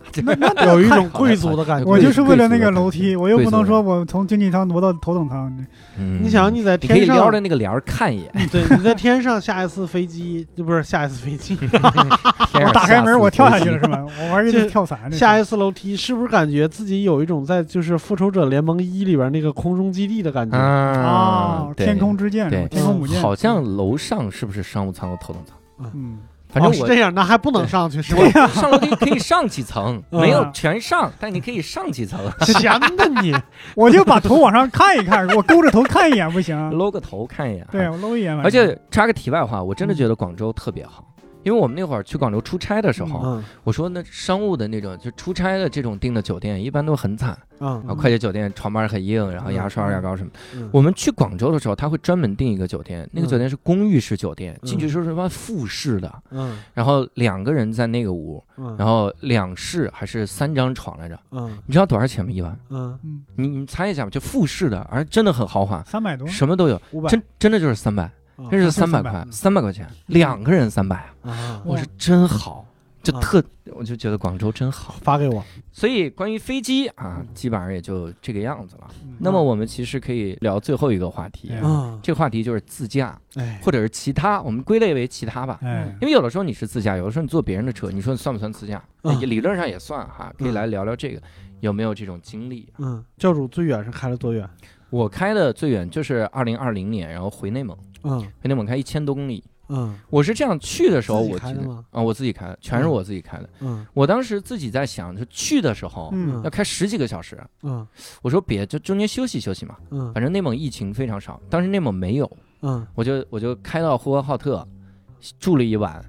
[0.66, 1.89] 有一种贵族的感觉。
[1.89, 5.53] 我就是为了那个楼梯，我又不能说我从经济舱挪到头等舱，
[5.97, 11.57] 嗯你想你在你可以天上撩着那个帘儿看一眼，对，你在天上下一次飞机，就不是下一次飞机，
[12.53, 14.05] 我打开门我跳下去了是是吧？
[14.22, 20.57] 我玩一个这跳伞，下一次楼梯，是不是感觉自己有一种在就是《复仇者联盟一》里边那个空中基地的感觉？
[20.57, 25.57] 啊天空之剑，对天空母舰，好像楼上是不是商务舱和头等舱？
[25.95, 26.20] 嗯，
[26.54, 28.22] 反正我这样，那还不能上去是 吧？
[28.24, 33.36] 我上楼梯可以上几层，嗯没有全上，但你可以上几层， 闲的你，
[33.76, 36.70] 我就把头往上看一看，我勾着头看一眼不行？
[36.78, 37.68] 搂个头看一眼。
[37.72, 38.43] 对，，我搂一眼吧。
[38.45, 41.04] 而且插个题外话，我真的觉得广州特别好。
[41.44, 43.44] 因为我们那会儿去广州出差的时候，嗯。
[43.64, 47.38] 我说那商务的那种，就出差的这种订的酒店，一般都很惨。
[47.60, 47.82] 嗯。
[47.88, 50.32] 啊，快捷酒店床板很硬，然后牙刷、嗯牙膏什么。
[50.56, 50.70] 嗯。
[50.72, 56.58] 我们去广州的时候，他会专门订一个酒店，那个酒店是公寓式酒店，嗯进去时候是什么复式的，嗯。
[56.74, 61.58] 然后两个人在那个屋，嗯，然后两室还是三张床来着，嗯。
[61.66, 62.32] 你知道多少钱吗？
[62.32, 62.58] 一晚？
[62.70, 62.98] 嗯。
[63.04, 71.09] 嗯，你你猜一下吧，就复式的，而真的很豪华，三百多，什么都有，真真的就是三百，嗯真是300三百块，三百块钱，两个人三百
[71.63, 72.65] 我是真好，
[73.01, 74.95] 就啊特，我就觉得广州真好。
[75.01, 75.43] 发给我。
[75.71, 78.88] 所以关于飞机啊，基本上也就这个样子了。
[79.03, 81.51] 嗯那么我们其实可以聊最后一个话题
[82.01, 85.59] 这个话题就是自驾哎，或者是其他，我们归类为其他吧。
[85.61, 88.84] 哎，因为有的时候你是自驾，有的时候你坐别人的车，你说算不算自驾？
[89.03, 91.21] 嗯理论上也算哈，可以来聊聊这个，
[91.61, 92.67] 有没有这种经历？
[92.79, 94.49] 嗯，教主最远是开了多远？
[94.89, 99.43] 我开的最远就是二零二零年，然后回内蒙，嗯回内蒙开一千多公里。
[99.70, 103.49] 嗯我是这样去的时候，我记得开的吗啊，我自己开的，全是我自己开的。
[103.62, 107.88] 嗯我当时自己在想，就去的时候嗯要开十几个小时，嗯
[108.22, 112.30] 我说别，就中间休息休息嘛，嗯反正内蒙疫情非常少，当时内蒙没有，
[112.62, 114.68] 嗯我就我就开到呼和浩特
[115.39, 116.04] 住了一晚，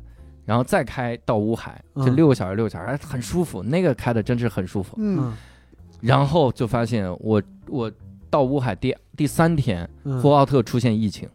[0.44, 4.96] 然后再开到乌海，就嗯六个小时六个小时，哎很舒服，那个开的真是很舒服。
[4.98, 5.32] 嗯嗯
[6.00, 7.90] 然后就发现我我
[8.34, 10.20] 到乌海第第三天，嗯。
[10.20, 11.28] 呼和浩特出现疫情，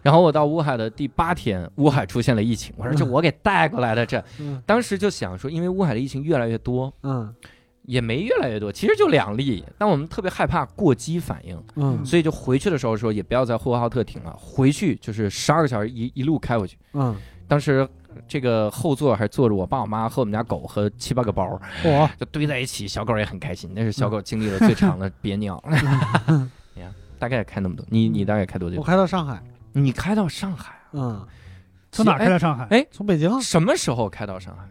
[0.00, 3.10] 然后我到乌海的第八天，乌海出现了疫情，我说这嗯。
[3.10, 4.62] 我给带过来的，这嗯。
[4.64, 7.34] 当时就想说，因为乌海的疫情越来越多，嗯。
[7.82, 12.02] 也没越来越多，其实就两例，但我们特别害怕过激反应，嗯。
[12.06, 16.78] 所以就回去的时候说也不要在呼和浩特停了，回去就是十二个小时一一路开回去。
[16.94, 17.14] 嗯，
[17.46, 17.86] 当时
[18.26, 23.70] 这个后座还坐着我爸我妈和我们家狗和七八个包，哇，就堆在一起，小狗也很开心。
[23.74, 25.62] 那是小狗经历了最长的憋尿。
[26.74, 28.82] 你看，大概开那么多，你你大概开多久我？
[28.84, 29.42] 开到上海，
[29.72, 30.92] 你开到上海啊？
[30.92, 31.26] 嗯，
[31.92, 32.66] 从哪开到上海？
[32.70, 34.62] 哎从北京，什么时候开到上海？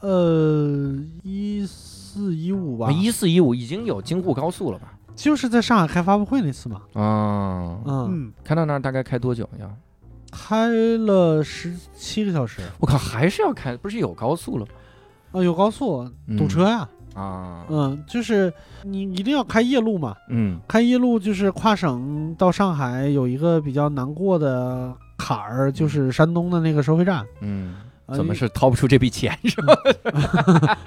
[0.00, 4.94] 呃，一四一五吧，一四一五已经有京沪高速了吧？
[5.14, 9.68] 就是在上海开发布会那次嘛，啊，嗯，嗯，开到那儿大概开多久呀？
[10.30, 10.68] 开
[10.98, 14.72] 了十七个小时，我靠，还是要开，不是有高速了吗？
[15.32, 16.36] 啊，有高速嗯。
[16.36, 18.52] 堵车呀，啊，嗯，就是
[18.82, 20.60] 你一定要开夜路嘛，嗯。
[20.66, 27.76] 开夜路就是跨省到上海有一个比较难过的坎儿，就是山东的那个收费站，嗯，
[28.06, 29.74] 呃怎么是掏不出这笔钱是吧？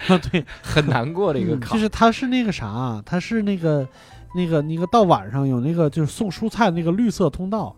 [0.08, 0.18] 啊？
[0.32, 1.80] 对，很难过的一个坎就。
[1.80, 3.88] 是它是那个啥，它是那个
[4.36, 7.74] 那个那个到晚上有那个就是送蔬菜那个绿色通道，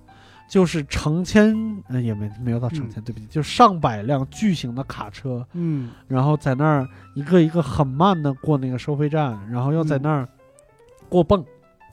[0.48, 1.56] 就是成千
[1.88, 10.28] 呃也没没有到成千，对不起，就上百辆巨型的卡车，嗯然后在那儿一个一个很慢的过那个收费站，然后要在那儿
[11.10, 11.44] 过泵，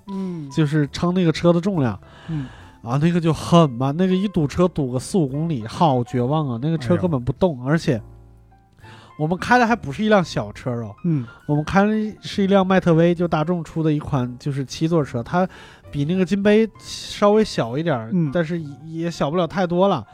[0.08, 1.98] 嗯就是称那个车的重量。
[2.28, 2.46] 嗯
[2.82, 6.58] 啊，那个就很慢，那个一堵车堵个四五公里，好绝望啊！
[6.60, 8.02] 那个车根本不动，而且
[9.18, 11.26] 我们开的还不是一辆小车哦，嗯。
[11.46, 15.48] 我们开的是一辆迈特威，就大众出的一款就是七座车，它
[15.90, 18.30] 比那个金杯稍微小一点，嗯。
[18.32, 20.04] 但是也也小不了太多了。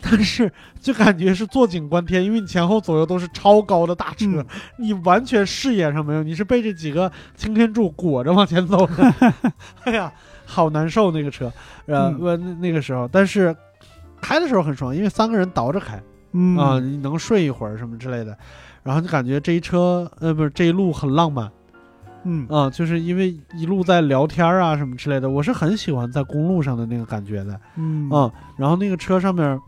[0.06, 4.46] 但是就感觉是坐井观天，因为你前后左右都是超高的大车，嗯。
[4.76, 9.14] 你完全视野上没有，你是被这几个擎天柱裹着往前走的。
[9.84, 10.12] 哎呀，
[10.44, 11.50] 好难受那个车，
[11.86, 12.18] 呃，嗯。
[12.20, 13.56] 我、那那个时候，但是
[14.20, 15.98] 开的时候很爽，因为三个人倒着开，
[16.34, 18.36] 嗯啊，你能睡一会儿什么之类的，
[18.82, 21.50] 然后就感觉这一车呃不是这一路很浪漫
[22.24, 28.30] 嗯啊，就是因为一路在聊天啊什么之类的，我是很喜欢在公路上的那个感觉的嗯啊。
[28.56, 29.58] 然后那个车上面，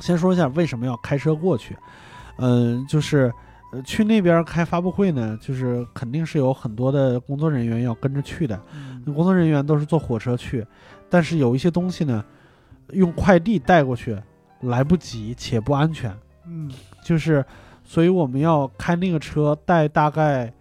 [0.00, 1.76] 先说一下为什么要开车过去，
[2.38, 3.32] 嗯、就是。
[3.70, 8.58] 呃，去那边开发布会呢，就是肯定是有很多的工作人员要跟着去的。
[9.04, 10.66] 那工作人员都是坐火车去，
[11.10, 12.24] 但是有一些东西呢，
[12.92, 14.16] 用快递带过去
[14.60, 16.16] 来不及且不安全。
[16.46, 16.70] 嗯。
[17.02, 17.44] 就是，
[17.84, 20.52] 所以我们要开那个车带大概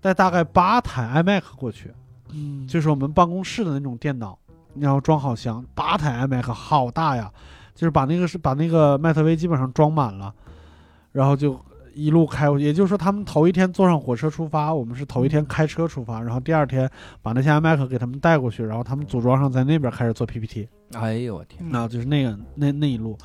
[0.00, 1.92] 带大概八台 iMac 过去，
[2.30, 2.66] 嗯。
[2.66, 4.38] 就是我们办公室的那种电脑，
[4.74, 7.32] 然后装好箱，八台 iMac 好大呀，
[7.74, 10.32] 就是把那个是把那个迈特威基本上装满了，
[11.12, 11.58] 然后就
[11.96, 12.64] 一路开过去。
[12.64, 16.88] 也就是说，他们头一天坐上火车出发，我们是头一天开车出发，然后第二天
[17.22, 20.68] 把那些 iMac 给他们带过去，然后他们组装上，在那边开始做 PPT。
[20.92, 23.18] 哎呦我天，嗯那就是那个那那一路，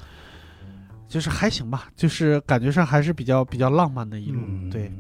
[1.08, 4.40] 就是还行吧，就是感觉上还是比较比较浪漫的一路。
[4.48, 4.92] 嗯对，，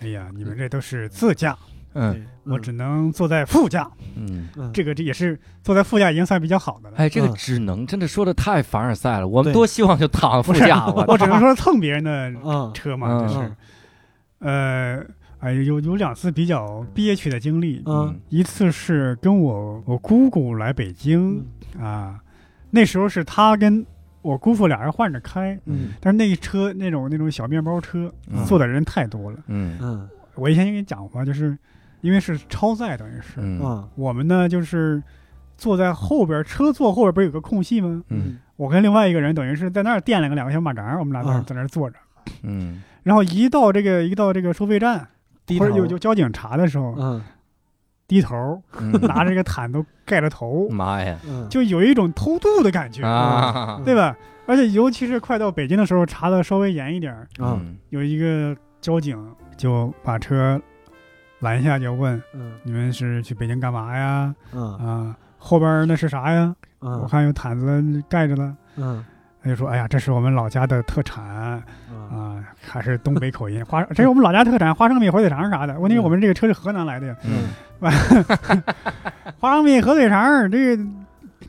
[0.00, 4.48] 哎呀，你们这都是自驾，嗯对我只能坐在副驾，嗯。
[4.56, 4.70] 嗯。
[4.72, 6.96] 这个这也是坐在副驾已经算比较好的了。
[6.96, 7.34] 哎，这个嗯。
[7.34, 13.20] 只能真的说的太凡尔赛了，我们多希望就躺副驾，我我只能说蹭别人的嗯车嘛，嗯。
[13.20, 13.52] 这是，
[14.40, 15.04] 呃，
[15.38, 18.18] 哎，有有两次比较憋屈的经历，嗯。
[18.28, 21.44] 一次是跟我我姑姑来北京
[21.78, 22.18] 啊，
[22.70, 23.84] 那时候是她跟
[24.22, 25.90] 我姑父俩人换着开，嗯。
[26.00, 28.44] 但是那一车那种那种小面包车嗯。
[28.46, 29.38] 坐的人太多了。
[29.46, 30.08] 嗯嗯。
[30.34, 31.56] 我以前也跟你讲过，就是
[32.02, 33.40] 因为是超载，等于是、
[33.94, 35.02] 我们呢就是
[35.56, 38.02] 坐在后边，车座后边不是有个空隙吗？
[38.08, 38.38] 嗯。
[38.56, 41.96] 我跟另外一个人等于是在那儿垫了个两个小马扎，我们俩在那在那儿坐着。
[42.42, 42.82] 嗯。
[43.02, 45.08] 然后一到这个一到这个收费站
[45.46, 45.64] 低头。
[45.64, 47.22] 或者有有交警查的时候，嗯
[48.06, 51.18] 低头嗯，拿着个毯都盖着头，妈呀。
[51.26, 51.48] 嗯。
[51.48, 54.14] 就有一种偷渡的感觉，啊，对吧？
[54.44, 57.16] 而且尤其是快到北京的时候，查的稍微严一点
[57.90, 59.16] 有一个交警
[59.56, 60.60] 就把车
[61.42, 64.34] 拦下，就问嗯你们是去北京干嘛呀？
[64.54, 64.74] 嗯。
[64.78, 66.54] 啊，后边那是啥呀？
[66.80, 68.56] 我嗯看有毯子盖着了。
[68.76, 69.04] 嗯。
[69.44, 71.60] 他就说：“哎呀，这是我们老家的特产。
[71.92, 72.08] 嗯。
[72.08, 75.78] 啊，还是东北口音，花这是我们老家特产，花生米、火腿肠啥的。
[75.80, 77.08] 问题是我们这个车是河南来的。
[77.08, 77.42] 呀，嗯。
[79.40, 80.84] 花生米、火腿肠，这个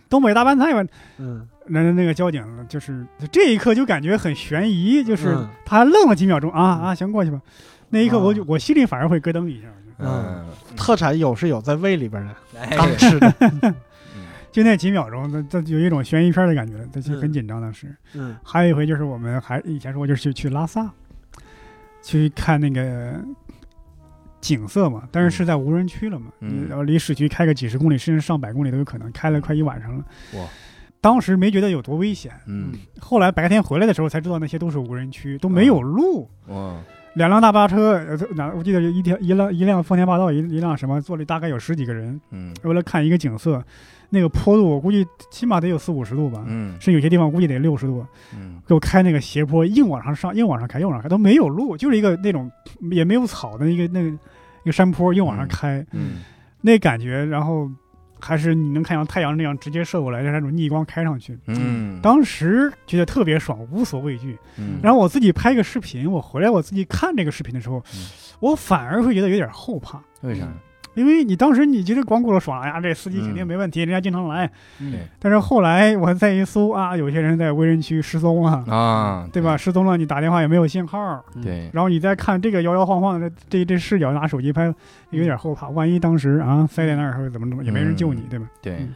[0.09, 0.83] 东北大拌菜吧。
[1.19, 1.47] 嗯。
[1.67, 5.47] 那那个交警就是这一刻就感觉很悬疑，就是嗯。
[5.63, 7.39] 他愣了几秒钟啊啊，行过去吧。
[7.89, 8.45] 那一刻我就啊。
[8.49, 9.67] 我心里反而会咯噔一下，
[10.05, 10.45] 嗯，
[10.75, 12.75] 特产有是有在胃里边的，哎。
[12.77, 13.33] 刚吃的。
[13.39, 13.73] 嗯
[14.53, 17.87] 就那几秒钟，那这有一种悬疑片的感觉，这就很紧张当时。
[18.13, 18.37] 嗯。
[18.43, 20.87] 还有一回就是我们还以前说就是去去拉萨，
[22.03, 23.15] 去看那个
[24.41, 26.67] 景色嘛，但是是在无人区了嘛，嗯。
[26.69, 30.05] 然后离市区开个几十公里甚至上百公里都有可能，开了快一晚上了。
[30.35, 30.45] 哇！
[31.01, 32.73] 当时没觉得有多危险，嗯。
[32.99, 36.29] 后来白天回来的时候才知道那些都是无人区，都没有路。
[36.49, 36.75] 哇
[37.15, 42.53] 两辆大巴车，呃，哪我记得有一条一辆一辆丰田霸道，一一辆什么，坐了大概有十几个人，嗯。
[42.63, 43.63] 为了看一个景色，
[44.09, 46.71] 那个坡度我估计起码得有四五十度吧，嗯。
[46.79, 48.05] 甚至有些地方估计得六十度。
[48.35, 48.59] 嗯。
[48.67, 52.51] 给我开那个斜坡，硬往上上，硬往上开，硬往上开，都没有路，就是一个那种
[52.91, 56.21] 也没有草的一个那个一个山坡，硬往上开，嗯。
[56.61, 57.69] 那感觉，然后
[58.23, 64.37] 还是你能看到太阳那样直接射过来的，那种逆光开上去，嗯，当时觉得特别爽，无所畏惧。
[64.57, 68.07] 嗯然后我自己拍个视频，我回来我自己看这个视频的时候嗯，
[68.39, 70.01] 我反而会觉得有点后怕。
[70.21, 70.47] 为啥？
[70.95, 73.47] 因为你当时你觉得光顾着爽，哎呀，这司机肯定嗯。
[73.47, 74.49] 没问题，人家经常来。
[74.79, 74.93] 嗯。
[75.19, 79.57] 但是后来我再一搜啊，有些人在无人区失踪了，啊，对吧？？
[79.57, 81.41] 失踪了，你打电话也没有信号，嗯。
[81.41, 84.73] 对，然后你再看这个摇摇晃晃的这这这视角，拿手机拍，
[85.09, 85.69] 有点后怕。
[85.69, 88.45] 万一当时啊塞在那儿或者怎么怎么，也没人救你，对吧？
[88.61, 88.87] 对。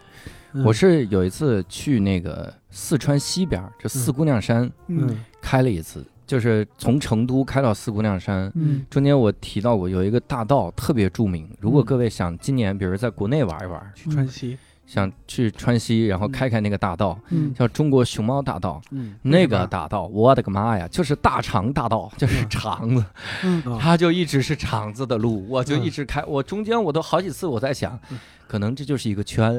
[0.66, 5.24] 我是有一次去那个四川西边儿，就四姑娘山嗯。
[5.42, 8.52] 开了一次，就是从成都开到四姑娘山。
[8.54, 8.86] 嗯。
[8.90, 17.54] 中间我提到过有一个大道特别著名，如果嗯各位想今年比如在国内玩一玩，去川西，想去川西，然后开开那个大道，嗯。
[17.54, 18.82] 叫中国熊猫大道。
[18.92, 19.16] 嗯。
[19.22, 23.06] 那个大道，我的个妈呀，就是大肠大道，就是嗯肠子，
[23.44, 23.64] 嗯。
[23.64, 29.54] 啊它就一直是肠子的路，我就嗯一直开，我中间我都好几次我在想嗯，可能这就是一个圈，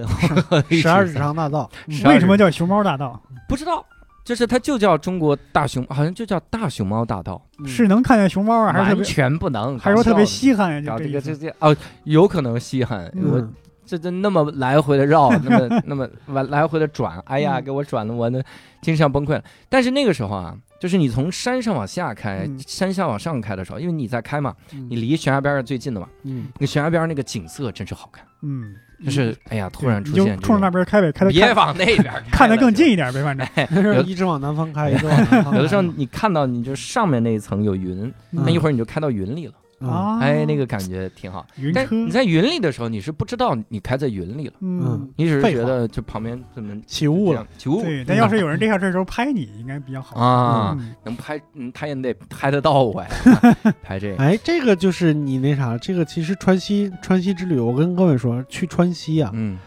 [0.70, 1.70] 十二指肠大道，
[2.04, 3.20] 为什么叫熊猫大道？
[3.48, 3.84] 不知道，
[4.28, 7.66] 就是它就叫中国大熊，好像就叫大熊猫大道，嗯。
[7.66, 10.92] 是能看见熊猫啊，还是完全不能，还是说特别稀罕呀？
[10.92, 11.74] 搞这个这这这哦，
[12.04, 13.30] 有可能稀罕，嗯。
[13.32, 13.48] 我
[13.86, 17.64] 这这那么来回的绕， 那么那么来来回的转，哎呀，嗯。
[17.64, 18.38] 给我转的我那
[18.82, 19.42] 精神上崩溃了。
[19.70, 22.58] 但是那个时候啊，就是你从山上往下开，嗯。
[22.66, 24.88] 山下往上开的时候，因为你在开嘛，嗯。
[24.90, 26.48] 你离悬崖边是最近的嘛，嗯。
[26.56, 28.74] 那个悬崖边那个景色真是好看，嗯，
[29.04, 33.36] 就是哎呀，突然出现这冲着那，边开呗，开的别往那边开看得更近一点呗，反
[33.82, 35.56] 正一直往南方开，一直往南方开。
[35.56, 41.46] 有的时候你看到你就上面那一层有云，那一会儿你就开到云里了，嗯啊，哎，那个感觉挺好。
[41.56, 47.80] 云车，但你在云里的时候，你是不知道你开在云里了，嗯，你只是觉得就旁边怎么起雾了，，起雾。
[47.82, 48.04] 对。
[48.04, 50.18] 但要是有人这下这时候拍你，应该比较好。
[50.20, 50.94] 啊，嗯。
[51.04, 53.08] 能拍，嗯，他也得拍得到我呀，
[53.82, 54.16] 拍这个。
[54.16, 59.58] 哎，这个就是你那啥，这个其实川西川西之旅，我跟各位说，去川西啊，嗯。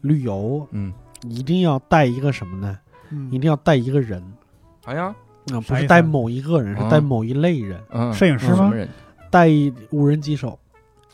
[0.00, 0.92] 旅游嗯，
[1.28, 2.78] 一定要带一个什么呢？
[3.10, 3.28] 嗯。
[3.30, 4.20] 一定要带一个人。
[4.84, 5.14] 哎呀，
[5.52, 8.56] 啊，不是带某一个人，啊是带某一类人，嗯，摄影师吗？
[8.56, 8.74] 什么？
[8.74, 8.88] 人？
[9.32, 9.48] 带
[9.90, 10.58] 无人机手，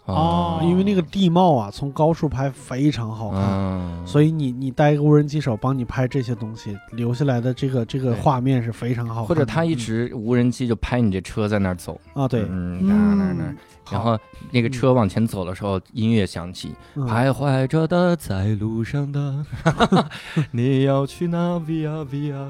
[0.06, 3.40] 哦因为那个地貌啊，从高处拍非常好看。
[3.40, 9.28] 嗯，所以你你带一个无人机手帮你拍这些东西，留下来的这个这个画面是非常好看的。
[9.28, 13.54] 或者他一直无人机就拍你这车在那儿走，啊对，嗯，那那那，
[13.92, 14.18] 然后
[14.50, 17.06] 那个车往前走的时候，音乐响起，嗯。
[17.06, 19.44] 徘徊着的，在路上的，
[20.52, 22.46] 你要去哪？via via，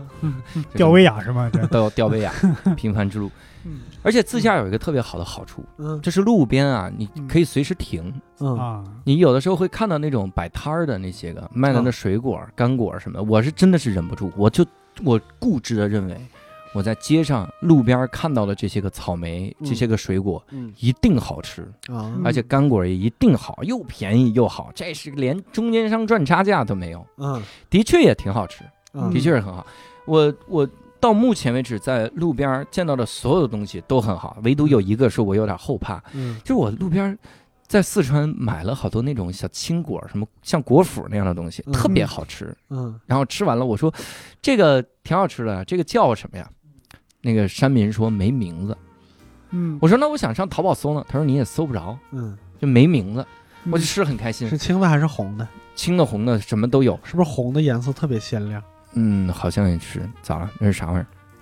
[0.74, 1.50] 吊威亚是吗？
[1.52, 1.66] 这。
[1.68, 2.32] 到吊威亚，
[2.76, 3.30] 平凡之路。
[3.64, 3.80] 嗯。
[4.02, 6.00] 而且自驾有一个特别好的好处，嗯。
[6.00, 7.26] 就是路边啊，你嗯。
[7.28, 8.12] 可以随时停。
[8.40, 8.56] 嗯。
[8.58, 14.64] 啊，你有的时候会看到那种摆摊儿的那些个卖的那水果、干果什么，我是真的是忍不住，我就
[15.04, 16.16] 我固执的认为，
[16.74, 19.66] 我在街上路边看到的这些个草莓、嗯。
[19.66, 20.72] 这些个水果嗯。
[20.78, 22.14] 一定好吃，啊。
[22.24, 27.42] 而且干果也一定好，又便宜又好，这是连中间商赚差价都没有，嗯。
[27.70, 29.10] 的确也挺好吃，嗯。
[29.12, 29.66] 的确是很好。
[30.04, 30.68] 我我
[31.00, 36.38] 到目前为止在路边见到的所有的东西都很好，唯独有一个是我有点后怕，嗯。
[36.44, 37.16] 就是我路边
[37.66, 41.72] 在四川买了好多那种小青果，什么像果脯那样的东西，嗯。
[41.72, 42.56] 特别好吃。
[42.70, 42.98] 嗯。
[43.06, 43.92] 然后吃完了，我说
[44.40, 46.50] 这个挺好吃的，这个叫什么呀？
[47.28, 48.74] 那个山民说没名字。
[49.50, 53.20] 嗯，我说那我想上淘宝搜呢，他说你也搜不着，嗯，就没名字。
[53.64, 55.46] 嗯我就吃的很开心是，青的还是红的？
[55.74, 56.98] 青的红的什么都有。
[57.04, 58.62] 是不是红的颜色特别鲜亮？
[58.94, 60.08] 嗯，好像也是。
[60.22, 60.50] 咋了？
[60.58, 60.94] 那是啥玩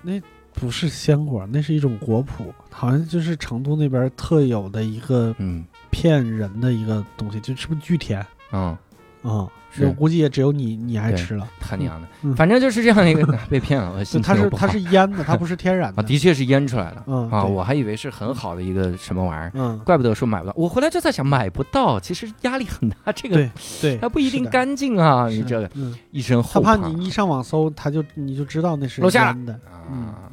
[0.05, 0.21] 意儿？
[0.53, 8.25] 不是鲜果，那是一种果脯，好像就是成都那边特有的一个嗯骗人的一个东西，就是不是巨甜？
[8.51, 8.75] 嗯，
[9.21, 11.47] 啊，是我估计也只有你你爱吃了。
[11.59, 16.03] 他娘的，嗯反正就是这样一个 被骗了，我就心它是它是腌的，它不是天然啊，的。
[16.03, 19.51] 的确是腌出来的啊，我还以为是很好的一个什么玩意儿。
[19.53, 23.51] 嗯，怪不得说买不到，我回来就在想买不到，其实压力很大，这个对
[23.81, 24.47] 对，它不一定。
[24.47, 29.59] 干净啊，你这个嗯，一身他后怕怕你一上网搜，他就你就知道那是露馅了腌的。
[29.91, 30.31] 嗯啊。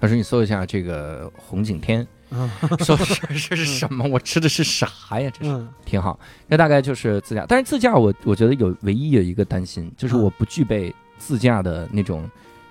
[0.00, 2.06] 他说你搜一下这个红景天，嗯
[2.84, 3.14] 说是
[3.48, 4.04] 这是什么？
[4.08, 4.88] 我吃的是啥
[5.20, 5.30] 呀？
[5.36, 6.18] 这是嗯挺好。
[6.46, 12.28] 那大概就是自驾，但是自驾我我觉得有唯一有一个担心，就是嗯我不具备自驾的那种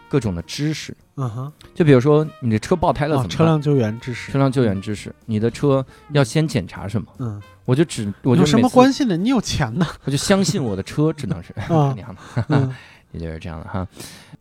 [0.08, 0.96] 各种的知识。
[1.18, 3.30] 嗯哼，就比如说你的车爆胎了怎哦，么办？
[3.38, 4.38] 车辆救援知识车。
[4.38, 7.08] 辆救援知识，你的车要先检查什么？
[7.20, 9.18] 嗯，我就只我就有什么关系呢？
[9.18, 9.86] 你有钱呢。
[10.06, 12.46] 我就相信我的车，只能是啊 这样的。
[12.48, 12.74] 嗯
[13.12, 13.88] 也就是这样的哈。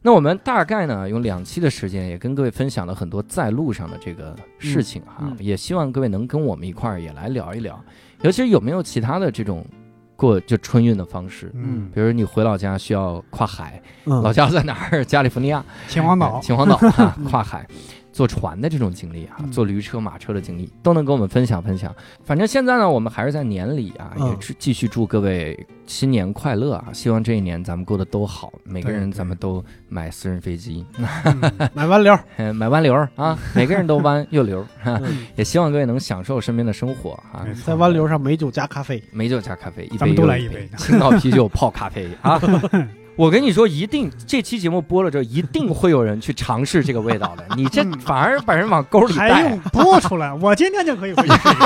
[0.02, 7.82] 那我们大概呢用两期的时间，也跟各位分享了很多在路上的这个事情哈，嗯嗯也希望各位能跟我们一块儿也来聊一聊，
[8.22, 9.66] 尤其是有没有其他的这种
[10.14, 11.50] 过就春运的方式。
[11.54, 15.02] 嗯，比如你回老家需要跨海，嗯，老家在哪儿？
[15.06, 17.66] 加利福尼亚、秦皇岛，秦皇岛哈，跨海
[18.18, 21.94] 坐船的这种经历啊，嗯坐驴车、马车的经历，都能跟我们分享分享。
[22.24, 25.56] 反正现在呢，我们还是在年里啊，嗯也继继续祝各位
[25.86, 26.86] 新年快乐啊！
[26.92, 31.40] 希望这一年咱们过得都好，每个人咱们都买私人飞机，嗯
[31.72, 32.18] 买弯流。
[32.38, 34.66] 嗯买弯流啊，每个人都弯又流，
[35.36, 39.00] 也希望各位能享受身边的生活啊在弯流上美酒加咖啡。
[39.12, 42.36] 美酒加咖啡，一杯又一来一杯青岛啤酒泡咖啡啊！
[43.18, 47.44] 我跟你说，一定这期节目播了之后，一定会有人去尝试这个味道的。
[47.58, 50.32] 你这嗯反而把人往沟里带还用，播出来？
[50.34, 51.58] 我今天就可以回去试一试。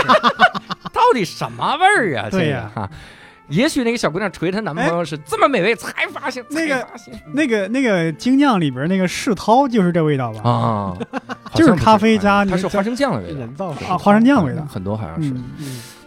[0.91, 2.31] 到底什么味儿啊？
[2.31, 2.91] 对呀这个哈。
[3.49, 6.87] 也许那个小姑娘捶她男朋友是这么美味，才发现那个
[7.35, 10.49] 那个那个精酿里边那个世涛就是这味道吧？
[10.49, 10.97] 啊，
[11.55, 14.65] 就是咖啡加它是花生酱的味道人造水啊，花生酱味道。
[14.65, 15.35] 很多好像是。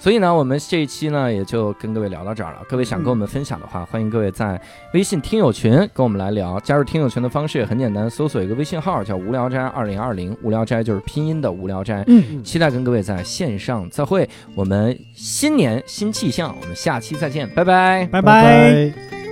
[0.05, 2.59] 所以呢，我们这一期呢也就跟各位聊到这儿了。
[2.69, 4.61] 各位想跟我们分享的话，欢迎各位在
[4.93, 6.59] 微信听友群跟我们来聊。
[6.59, 12.03] 加入听友群的方式也很简单，搜索一个微信号叫“无聊斋二零二零”，无聊斋就是拼音的无聊斋。
[12.05, 14.29] 嗯，期待跟各位在线上再会。
[14.53, 18.07] 我们新年新气象，我们下期再见，拜拜。
[18.11, 19.24] 拜拜。